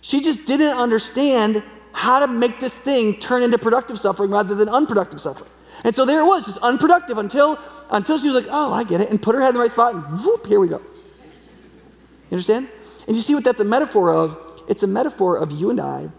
She 0.00 0.20
just 0.20 0.46
didn't 0.46 0.76
understand 0.76 1.62
how 1.92 2.18
to 2.18 2.26
make 2.26 2.60
this 2.60 2.74
thing 2.74 3.14
turn 3.14 3.42
into 3.42 3.56
productive 3.56 3.98
suffering 3.98 4.30
rather 4.30 4.54
than 4.54 4.68
unproductive 4.68 5.20
suffering. 5.20 5.50
And 5.82 5.94
so 5.94 6.04
there 6.04 6.20
it 6.20 6.24
was, 6.24 6.44
just 6.46 6.58
unproductive 6.58 7.18
until, 7.18 7.58
until 7.90 8.18
she 8.18 8.28
was 8.28 8.36
like, 8.36 8.46
oh, 8.50 8.72
I 8.72 8.84
get 8.84 9.00
it, 9.00 9.10
and 9.10 9.20
put 9.20 9.34
her 9.34 9.40
head 9.40 9.48
in 9.48 9.54
the 9.54 9.60
right 9.60 9.70
spot, 9.70 9.94
and 9.94 10.04
whoop, 10.24 10.46
here 10.46 10.60
we 10.60 10.68
go. 10.68 10.78
You 10.78 12.36
understand? 12.36 12.68
And 13.06 13.16
you 13.16 13.22
see 13.22 13.34
what 13.34 13.44
that's 13.44 13.60
a 13.60 13.64
metaphor 13.64 14.12
of? 14.12 14.38
It's 14.68 14.82
a 14.82 14.86
metaphor 14.86 15.36
of 15.36 15.50
you 15.50 15.70
and 15.70 15.80
I. 15.80 16.10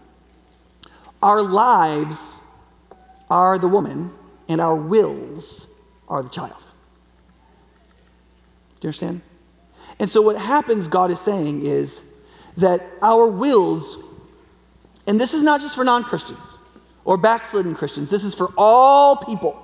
Our 1.22 1.42
lives 1.42 2.36
are 3.30 3.58
the 3.58 3.68
woman, 3.68 4.12
and 4.48 4.60
our 4.60 4.76
wills 4.76 5.68
are 6.08 6.22
the 6.22 6.28
child. 6.28 6.66
Do 8.80 8.86
you 8.86 8.88
understand? 8.88 9.22
And 9.98 10.10
so 10.10 10.20
what 10.20 10.36
happens, 10.36 10.88
God 10.88 11.10
is 11.10 11.18
saying, 11.18 11.64
is 11.64 12.00
that 12.56 12.82
our 13.02 13.26
wills, 13.26 13.96
and 15.06 15.20
this 15.20 15.34
is 15.34 15.42
not 15.42 15.60
just 15.60 15.74
for 15.74 15.84
non 15.84 16.04
Christians 16.04 16.58
or 17.06 17.16
backslidden 17.16 17.74
Christians, 17.74 18.10
this 18.10 18.24
is 18.24 18.34
for 18.34 18.50
all 18.58 19.16
people. 19.16 19.62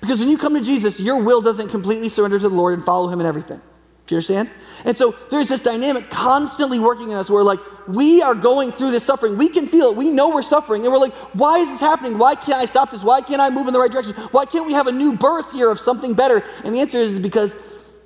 Because 0.00 0.20
when 0.20 0.28
you 0.28 0.38
come 0.38 0.54
to 0.54 0.60
Jesus, 0.60 1.00
your 1.00 1.16
will 1.16 1.40
doesn't 1.40 1.70
completely 1.70 2.08
surrender 2.08 2.38
to 2.38 2.48
the 2.48 2.54
Lord 2.54 2.74
and 2.74 2.84
follow 2.84 3.08
Him 3.08 3.18
in 3.18 3.26
everything. 3.26 3.60
Do 4.06 4.14
you 4.14 4.16
understand? 4.18 4.50
And 4.84 4.96
so 4.96 5.16
there's 5.30 5.48
this 5.48 5.62
dynamic 5.62 6.10
constantly 6.10 6.78
working 6.78 7.10
in 7.10 7.16
us 7.16 7.30
where, 7.30 7.42
like, 7.42 7.60
we 7.88 8.20
are 8.20 8.34
going 8.34 8.72
through 8.72 8.90
this 8.90 9.04
suffering. 9.04 9.38
We 9.38 9.48
can 9.48 9.66
feel 9.66 9.90
it. 9.90 9.96
We 9.96 10.10
know 10.10 10.28
we're 10.28 10.42
suffering. 10.42 10.82
And 10.82 10.92
we're 10.92 10.98
like, 10.98 11.14
why 11.34 11.58
is 11.58 11.68
this 11.68 11.80
happening? 11.80 12.18
Why 12.18 12.34
can't 12.34 12.60
I 12.60 12.66
stop 12.66 12.90
this? 12.90 13.02
Why 13.02 13.22
can't 13.22 13.40
I 13.40 13.48
move 13.48 13.68
in 13.68 13.72
the 13.72 13.80
right 13.80 13.90
direction? 13.90 14.14
Why 14.30 14.44
can't 14.44 14.66
we 14.66 14.72
have 14.72 14.86
a 14.86 14.92
new 14.92 15.16
birth 15.16 15.50
here 15.52 15.70
of 15.70 15.80
something 15.80 16.14
better? 16.14 16.44
And 16.64 16.74
the 16.74 16.80
answer 16.80 16.98
is 16.98 17.18
because 17.18 17.56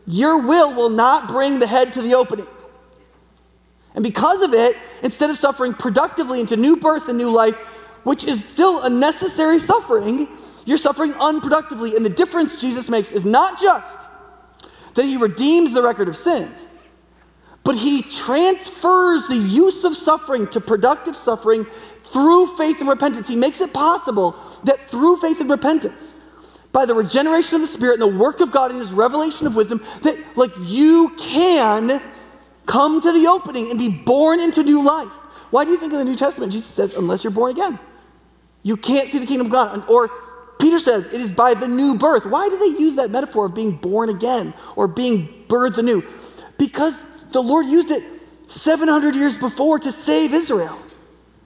your 0.07 0.39
will 0.39 0.75
will 0.75 0.91
not 0.91 1.29
bring 1.29 1.59
the 1.59 1.67
head 1.67 1.93
to 1.95 2.03
the 2.03 2.15
opening. 2.15 2.47
And 3.95 4.05
because 4.05 4.43
of 4.43 4.53
it, 4.53 4.77
instead 5.03 5.31
of 5.31 5.39
suffering 5.39 5.73
productively 5.73 6.41
into 6.41 6.57
new 6.57 6.77
birth 6.77 7.09
and 7.09 7.17
new 7.17 7.31
life, 7.31 7.57
which 8.07 8.23
is 8.23 8.45
still 8.45 8.83
a 8.83 8.89
necessary 8.89 9.59
suffering, 9.59 10.29
you're 10.65 10.79
suffering 10.79 11.13
unproductively. 11.15 11.97
And 11.97 12.05
the 12.05 12.09
difference 12.09 12.61
Jesus 12.61 12.89
makes 12.89 13.11
is 13.11 13.25
not 13.25 13.61
just 13.61 14.07
that 14.95 15.05
he 15.05 15.17
redeems 15.17 15.73
the 15.73 15.83
record 15.83 16.07
of 16.07 16.15
sin, 16.17 16.49
but 17.65 17.75
he 17.75 18.03
transfers 18.03 19.27
the 19.27 19.35
use 19.35 19.83
of 19.83 19.97
suffering 19.97 20.47
to 20.51 20.61
productive 20.61 21.17
suffering 21.17 21.67
through 22.05 22.47
faith 22.57 22.79
and 22.79 22.89
repentance. 22.89 23.27
He 23.27 23.35
makes 23.35 23.61
it 23.61 23.75
possible 23.75 24.37
that 24.63 24.89
through 24.89 25.17
faith 25.17 25.41
and 25.41 25.51
repentance, 25.51 26.15
by 26.71 26.87
the 26.87 26.95
regeneration 26.95 27.57
of 27.57 27.61
the 27.61 27.67
Spirit 27.67 28.01
and 28.01 28.03
the 28.03 28.19
work 28.19 28.39
of 28.39 28.53
God 28.53 28.71
and 28.71 28.79
his 28.79 28.93
revelation 28.93 29.49
of 29.49 29.57
wisdom, 29.57 29.83
that 30.03 30.17
like 30.37 30.53
you 30.61 31.11
can 31.19 32.01
come 32.67 33.01
to 33.01 33.11
the 33.11 33.27
opening 33.27 33.69
and 33.69 33.81
be 33.81 33.89
born 33.89 34.39
into 34.39 34.63
new 34.63 34.81
life. 34.81 35.11
Why 35.51 35.65
do 35.65 35.73
you 35.73 35.77
think 35.77 35.93
in 35.93 35.99
the 35.99 36.05
New 36.05 36.15
Testament 36.15 36.53
Jesus 36.53 36.71
says, 36.71 36.95
unless 36.95 37.25
you're 37.25 37.33
born 37.33 37.51
again? 37.51 37.81
You 38.67 38.77
can't 38.77 39.09
see 39.09 39.21
the 39.21 39.27
kingdom 39.27 39.47
of 39.47 39.53
God. 39.53 39.89
Or 39.89 40.11
Peter 40.59 40.81
says 40.81 41.05
it 41.13 41.21
is 41.21 41.31
by 41.31 41.55
the 41.55 41.69
new 41.69 41.97
birth. 41.97 42.27
Why 42.27 42.49
do 42.49 42.59
they 42.59 42.81
use 42.83 42.97
that 42.97 43.13
metaphor 43.13 43.47
of 43.47 43.55
being 43.55 43.77
born 43.77 44.09
again 44.09 44.55
or 44.75 44.89
being 44.89 45.29
birthed 45.47 45.79
anew? 45.79 46.03
Because 46.59 46.99
the 47.31 47.41
Lord 47.41 47.67
used 47.67 47.93
it 47.93 48.03
700 48.49 49.15
years 49.15 49.39
before 49.39 49.79
to 49.79 49.93
save 49.93 50.35
Israel, 50.35 50.81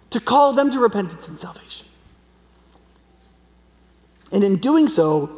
to 0.08 0.18
call 0.18 0.54
them 0.54 0.70
to 0.70 0.78
repentance 0.78 1.28
and 1.28 1.38
salvation. 1.38 1.86
And 4.32 4.42
in 4.42 4.56
doing 4.56 4.88
so, 4.88 5.36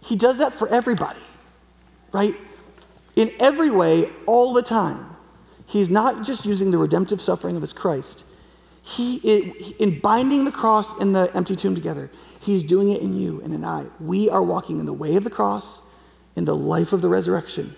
He 0.00 0.16
does 0.16 0.38
that 0.38 0.54
for 0.54 0.66
everybody, 0.68 1.20
right? 2.10 2.34
In 3.16 3.30
every 3.38 3.70
way, 3.70 4.08
all 4.24 4.54
the 4.54 4.62
time. 4.62 5.14
He's 5.66 5.90
not 5.90 6.24
just 6.24 6.46
using 6.46 6.70
the 6.70 6.78
redemptive 6.78 7.20
suffering 7.20 7.54
of 7.54 7.60
His 7.60 7.74
Christ. 7.74 8.24
He, 8.82 9.16
in 9.78 10.00
binding 10.00 10.44
the 10.44 10.52
cross 10.52 10.98
and 11.00 11.14
the 11.14 11.30
empty 11.34 11.56
tomb 11.56 11.74
together, 11.74 12.10
He's 12.40 12.62
doing 12.62 12.90
it 12.90 13.02
in 13.02 13.14
you 13.14 13.42
and 13.42 13.52
in 13.52 13.64
I. 13.64 13.86
We 14.00 14.30
are 14.30 14.42
walking 14.42 14.80
in 14.80 14.86
the 14.86 14.92
way 14.92 15.16
of 15.16 15.24
the 15.24 15.30
cross, 15.30 15.82
in 16.36 16.44
the 16.44 16.56
life 16.56 16.92
of 16.92 17.02
the 17.02 17.08
resurrection 17.08 17.74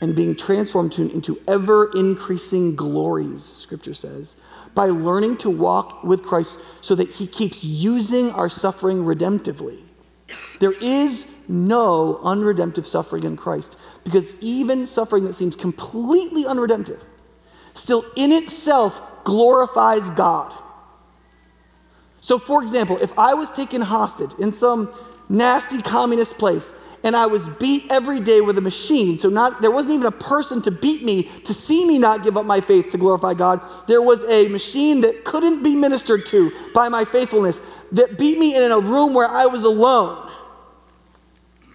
and 0.00 0.16
being 0.16 0.34
transformed 0.34 0.92
to, 0.92 1.10
into 1.12 1.38
ever 1.46 1.90
increasing 1.94 2.74
glories, 2.74 3.44
scripture 3.44 3.94
says, 3.94 4.34
by 4.74 4.86
learning 4.86 5.36
to 5.38 5.50
walk 5.50 6.02
with 6.02 6.22
Christ 6.22 6.58
so 6.80 6.94
that 6.94 7.10
he 7.10 7.26
keeps 7.26 7.62
using 7.62 8.30
our 8.30 8.48
suffering 8.48 9.02
redemptively. 9.04 9.80
There 10.58 10.74
is 10.80 11.30
no 11.48 12.20
unredemptive 12.22 12.86
suffering 12.86 13.24
in 13.24 13.36
Christ 13.36 13.76
because 14.04 14.34
even 14.40 14.86
suffering 14.86 15.24
that 15.24 15.34
seems 15.34 15.56
completely 15.56 16.44
unredemptive 16.44 17.04
still 17.74 18.04
in 18.16 18.32
itself 18.32 19.02
glorifies 19.30 20.10
God. 20.10 20.52
So, 22.20 22.36
for 22.36 22.62
example, 22.62 22.96
if 22.98 23.16
I 23.16 23.34
was 23.34 23.48
taken 23.52 23.80
hostage 23.80 24.32
in 24.40 24.52
some 24.52 24.92
nasty 25.28 25.80
communist 25.80 26.36
place 26.36 26.72
and 27.04 27.14
I 27.14 27.26
was 27.26 27.48
beat 27.48 27.86
every 27.88 28.18
day 28.18 28.40
with 28.40 28.58
a 28.58 28.60
machine. 28.60 29.18
So 29.18 29.28
not 29.28 29.62
there 29.62 29.70
wasn't 29.70 29.94
even 29.94 30.06
a 30.06 30.10
person 30.10 30.60
to 30.62 30.72
beat 30.72 31.04
me 31.04 31.22
to 31.44 31.54
see 31.54 31.86
me 31.86 31.98
not 31.98 32.24
give 32.24 32.36
up 32.36 32.44
my 32.44 32.60
faith 32.60 32.90
to 32.90 32.98
glorify 32.98 33.34
God. 33.34 33.60
There 33.86 34.02
was 34.02 34.22
a 34.24 34.48
machine 34.48 35.00
that 35.02 35.24
couldn't 35.24 35.62
be 35.62 35.76
ministered 35.76 36.26
to 36.26 36.50
by 36.74 36.88
my 36.88 37.04
faithfulness 37.04 37.62
that 37.92 38.18
beat 38.18 38.38
me 38.38 38.56
in 38.56 38.72
a 38.72 38.80
room 38.80 39.14
where 39.14 39.28
I 39.28 39.46
was 39.46 39.62
alone. 39.64 40.28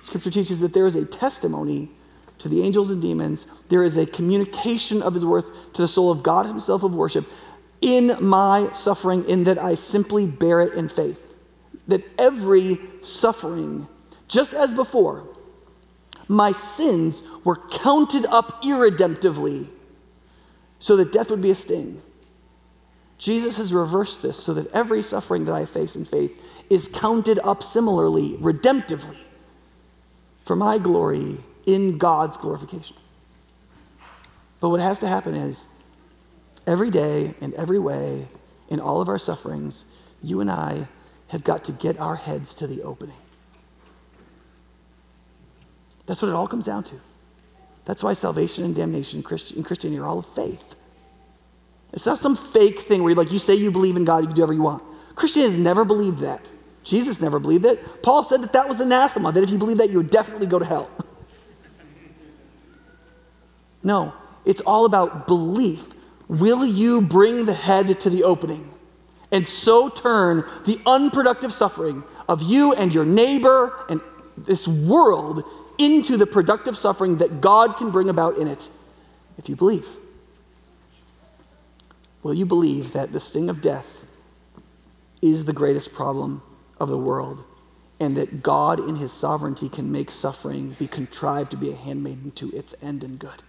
Scripture 0.01 0.29
teaches 0.29 0.59
that 0.59 0.73
there 0.73 0.85
is 0.85 0.95
a 0.95 1.05
testimony 1.05 1.89
to 2.39 2.49
the 2.49 2.63
angels 2.63 2.89
and 2.89 3.01
demons. 3.01 3.47
There 3.69 3.83
is 3.83 3.97
a 3.97 4.05
communication 4.05 5.01
of 5.01 5.13
his 5.13 5.25
worth 5.25 5.73
to 5.73 5.81
the 5.81 5.87
soul 5.87 6.11
of 6.11 6.23
God 6.23 6.45
himself 6.45 6.83
of 6.83 6.93
worship 6.93 7.25
in 7.81 8.17
my 8.19 8.71
suffering 8.73 9.23
in 9.25 9.43
that 9.45 9.57
I 9.57 9.75
simply 9.75 10.27
bear 10.27 10.61
it 10.61 10.73
in 10.73 10.89
faith. 10.89 11.21
That 11.87 12.03
every 12.17 12.77
suffering 13.03 13.87
just 14.27 14.53
as 14.53 14.73
before, 14.73 15.23
my 16.27 16.51
sins 16.51 17.23
were 17.43 17.57
counted 17.69 18.25
up 18.25 18.63
irredemptively 18.63 19.69
so 20.79 20.95
that 20.95 21.13
death 21.13 21.29
would 21.29 21.41
be 21.41 21.51
a 21.51 21.55
sting. 21.55 22.01
Jesus 23.17 23.57
has 23.57 23.71
reversed 23.71 24.21
this 24.21 24.37
so 24.43 24.53
that 24.55 24.71
every 24.73 25.01
suffering 25.01 25.45
that 25.45 25.53
I 25.53 25.65
face 25.65 25.95
in 25.95 26.05
faith 26.05 26.41
is 26.69 26.87
counted 26.87 27.39
up 27.43 27.63
similarly, 27.63 28.33
redemptively, 28.37 29.17
for 30.43 30.55
my 30.55 30.77
glory 30.77 31.37
in 31.65 31.97
God's 31.97 32.37
glorification. 32.37 32.95
But 34.59 34.69
what 34.69 34.79
has 34.79 34.99
to 34.99 35.07
happen 35.07 35.35
is 35.35 35.65
every 36.65 36.89
day 36.89 37.35
and 37.41 37.53
every 37.53 37.79
way 37.79 38.27
in 38.69 38.79
all 38.79 39.01
of 39.01 39.09
our 39.09 39.19
sufferings, 39.19 39.85
you 40.21 40.41
and 40.41 40.49
I 40.49 40.87
have 41.27 41.43
got 41.43 41.63
to 41.65 41.71
get 41.71 41.99
our 41.99 42.15
heads 42.15 42.53
to 42.55 42.67
the 42.67 42.81
opening. 42.83 43.15
That's 46.05 46.21
what 46.21 46.29
it 46.29 46.35
all 46.35 46.47
comes 46.47 46.65
down 46.65 46.83
to. 46.85 46.95
That's 47.85 48.03
why 48.03 48.13
salvation 48.13 48.63
and 48.63 48.75
damnation 48.75 49.19
in 49.19 49.23
Christianity 49.63 49.99
are 49.99 50.05
all 50.05 50.19
of 50.19 50.27
faith. 50.35 50.75
It's 51.93 52.05
not 52.05 52.19
some 52.19 52.35
fake 52.35 52.81
thing 52.81 53.03
where 53.03 53.11
you 53.11 53.15
like 53.15 53.31
you 53.31 53.39
say 53.39 53.53
you 53.53 53.71
believe 53.71 53.95
in 53.95 54.05
God, 54.05 54.19
you 54.19 54.27
can 54.27 54.35
do 54.35 54.41
whatever 54.41 54.53
you 54.53 54.61
want. 54.61 54.83
Christianity 55.15 55.53
has 55.55 55.63
never 55.63 55.85
believed 55.85 56.19
that. 56.19 56.41
Jesus 56.83 57.19
never 57.19 57.39
believed 57.39 57.65
it. 57.65 58.03
Paul 58.03 58.23
said 58.23 58.41
that 58.41 58.53
that 58.53 58.67
was 58.67 58.79
anathema, 58.79 59.31
that 59.31 59.43
if 59.43 59.49
you 59.49 59.57
believe 59.57 59.77
that, 59.77 59.89
you 59.89 59.97
would 59.97 60.11
definitely 60.11 60.45
go 60.45 60.59
to 60.59 60.65
hell. 60.65 60.91
No, 63.85 64.13
it's 64.43 64.61
all 64.61 64.85
about 64.85 65.27
belief. 65.27 65.85
Will 66.27 66.65
you 66.65 67.01
bring 67.01 67.45
the 67.45 67.53
head 67.53 68.01
to 68.01 68.09
the 68.09 68.23
opening 68.23 68.71
and 69.31 69.47
so 69.47 69.89
turn 69.89 70.43
the 70.65 70.79
unproductive 70.85 71.53
suffering 71.53 72.03
of 72.27 72.41
you 72.41 72.73
and 72.73 72.93
your 72.93 73.05
neighbor 73.05 73.77
and 73.87 74.01
this 74.37 74.67
world 74.67 75.43
into 75.77 76.17
the 76.17 76.25
productive 76.25 76.75
suffering 76.75 77.17
that 77.17 77.41
God 77.41 77.77
can 77.77 77.91
bring 77.91 78.09
about 78.09 78.37
in 78.37 78.47
it 78.47 78.69
if 79.37 79.47
you 79.47 79.55
believe. 79.55 79.87
Will 82.23 82.33
you 82.33 82.45
believe 82.45 82.93
that 82.93 83.11
the 83.11 83.19
sting 83.19 83.49
of 83.49 83.61
death 83.61 84.03
is 85.21 85.45
the 85.45 85.53
greatest 85.53 85.93
problem 85.93 86.41
of 86.79 86.89
the 86.89 86.97
world 86.97 87.43
and 87.99 88.17
that 88.17 88.41
God, 88.41 88.79
in 88.79 88.95
his 88.95 89.13
sovereignty, 89.13 89.69
can 89.69 89.91
make 89.91 90.11
suffering 90.11 90.71
be 90.79 90.87
contrived 90.87 91.51
to 91.51 91.57
be 91.57 91.71
a 91.71 91.75
handmaiden 91.75 92.31
to 92.31 92.49
its 92.51 92.73
end 92.81 93.03
and 93.03 93.19
good? 93.19 93.43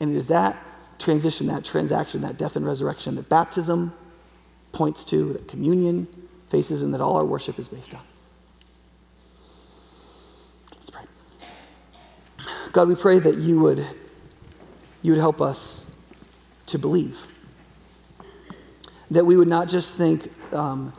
And 0.00 0.14
it 0.14 0.16
is 0.16 0.28
that 0.28 0.56
transition, 0.98 1.46
that 1.48 1.64
transaction, 1.64 2.22
that 2.22 2.38
death 2.38 2.56
and 2.56 2.66
resurrection 2.66 3.14
that 3.16 3.28
baptism 3.28 3.92
points 4.72 5.04
to, 5.06 5.32
that 5.32 5.48
communion 5.48 6.06
faces, 6.50 6.82
and 6.82 6.92
that 6.94 7.00
all 7.00 7.16
our 7.16 7.24
worship 7.24 7.58
is 7.58 7.68
based 7.68 7.94
on. 7.94 8.00
Let's 10.72 10.90
pray. 10.90 11.02
God, 12.72 12.88
we 12.88 12.94
pray 12.94 13.18
that 13.18 13.36
you 13.36 13.60
would, 13.60 13.86
you 15.02 15.12
would 15.12 15.20
help 15.20 15.40
us 15.40 15.86
to 16.66 16.78
believe. 16.78 17.18
That 19.10 19.24
we 19.24 19.36
would 19.36 19.48
not 19.48 19.68
just 19.68 19.94
think, 19.94 20.30
um, 20.52 20.92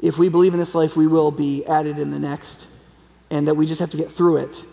if 0.00 0.18
we 0.18 0.28
believe 0.28 0.54
in 0.54 0.60
this 0.60 0.74
life, 0.74 0.96
we 0.96 1.06
will 1.06 1.30
be 1.30 1.64
added 1.66 1.98
in 1.98 2.10
the 2.10 2.18
next, 2.18 2.66
and 3.30 3.46
that 3.46 3.54
we 3.54 3.66
just 3.66 3.80
have 3.80 3.90
to 3.90 3.96
get 3.96 4.10
through 4.10 4.38
it, 4.38 4.64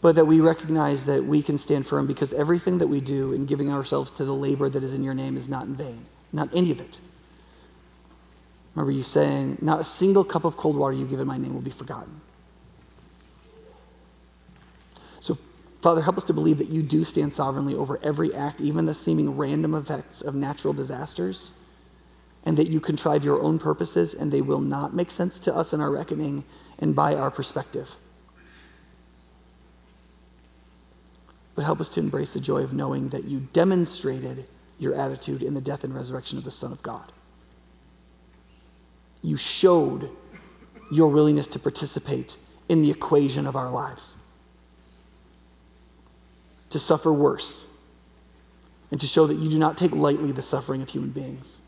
but 0.00 0.14
that 0.14 0.26
we 0.26 0.40
recognize 0.40 1.04
that 1.04 1.24
we 1.24 1.42
can 1.42 1.58
stand 1.58 1.86
firm 1.86 2.06
because 2.06 2.32
everything 2.32 2.78
that 2.78 2.88
we 2.88 3.00
do 3.00 3.32
in 3.32 3.44
giving 3.44 3.70
ourselves 3.70 4.10
to 4.12 4.24
the 4.24 4.34
labor 4.34 4.68
that 4.68 4.82
is 4.82 4.94
in 4.94 5.02
your 5.02 5.14
name 5.14 5.36
is 5.36 5.48
not 5.48 5.66
in 5.66 5.74
vain, 5.74 6.06
not 6.32 6.48
any 6.54 6.70
of 6.70 6.80
it. 6.80 6.98
Remember 8.74 8.92
you 8.92 9.02
saying, 9.02 9.58
Not 9.60 9.80
a 9.80 9.84
single 9.84 10.24
cup 10.24 10.44
of 10.44 10.56
cold 10.56 10.76
water 10.76 10.94
you 10.94 11.06
give 11.06 11.20
in 11.20 11.26
my 11.26 11.36
name 11.36 11.54
will 11.54 11.60
be 11.60 11.70
forgotten. 11.70 12.20
So, 15.18 15.36
Father, 15.82 16.02
help 16.02 16.16
us 16.16 16.24
to 16.24 16.32
believe 16.32 16.58
that 16.58 16.68
you 16.68 16.82
do 16.82 17.04
stand 17.04 17.32
sovereignly 17.32 17.74
over 17.74 17.98
every 18.02 18.34
act, 18.34 18.60
even 18.60 18.86
the 18.86 18.94
seeming 18.94 19.36
random 19.36 19.74
effects 19.74 20.22
of 20.22 20.34
natural 20.34 20.72
disasters, 20.72 21.52
and 22.44 22.56
that 22.56 22.68
you 22.68 22.80
contrive 22.80 23.24
your 23.24 23.40
own 23.42 23.58
purposes 23.58 24.14
and 24.14 24.32
they 24.32 24.40
will 24.40 24.60
not 24.60 24.94
make 24.94 25.10
sense 25.10 25.38
to 25.40 25.54
us 25.54 25.72
in 25.74 25.80
our 25.80 25.90
reckoning 25.90 26.44
and 26.78 26.96
by 26.96 27.14
our 27.14 27.30
perspective. 27.30 27.96
But 31.60 31.66
help 31.66 31.82
us 31.82 31.90
to 31.90 32.00
embrace 32.00 32.32
the 32.32 32.40
joy 32.40 32.62
of 32.62 32.72
knowing 32.72 33.10
that 33.10 33.24
you 33.24 33.40
demonstrated 33.52 34.46
your 34.78 34.94
attitude 34.94 35.42
in 35.42 35.52
the 35.52 35.60
death 35.60 35.84
and 35.84 35.94
resurrection 35.94 36.38
of 36.38 36.44
the 36.44 36.50
Son 36.50 36.72
of 36.72 36.82
God. 36.82 37.12
You 39.22 39.36
showed 39.36 40.08
your 40.90 41.08
willingness 41.08 41.46
to 41.48 41.58
participate 41.58 42.38
in 42.70 42.80
the 42.80 42.90
equation 42.90 43.46
of 43.46 43.56
our 43.56 43.70
lives 43.70 44.16
to 46.70 46.80
suffer 46.80 47.12
worse 47.12 47.66
and 48.90 48.98
to 48.98 49.06
show 49.06 49.26
that 49.26 49.36
you 49.36 49.50
do 49.50 49.58
not 49.58 49.76
take 49.76 49.92
lightly 49.92 50.32
the 50.32 50.40
suffering 50.40 50.80
of 50.80 50.88
human 50.88 51.10
beings, 51.10 51.60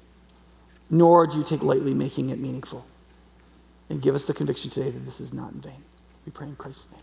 nor 0.89 1.27
do 1.27 1.37
you 1.37 1.45
take 1.45 1.63
lightly 1.63 1.93
making 1.93 2.31
it 2.31 2.39
meaningful. 2.39 2.87
And 3.91 4.01
give 4.01 4.15
us 4.15 4.25
the 4.25 4.33
conviction 4.33 4.71
today 4.71 4.91
that 4.91 5.05
this 5.05 5.21
is 5.21 5.35
not 5.35 5.53
in 5.53 5.61
vain. 5.61 5.85
We 6.25 6.33
pray 6.33 6.47
in 6.47 6.57
Christ's 6.57 6.91
name. 6.93 7.03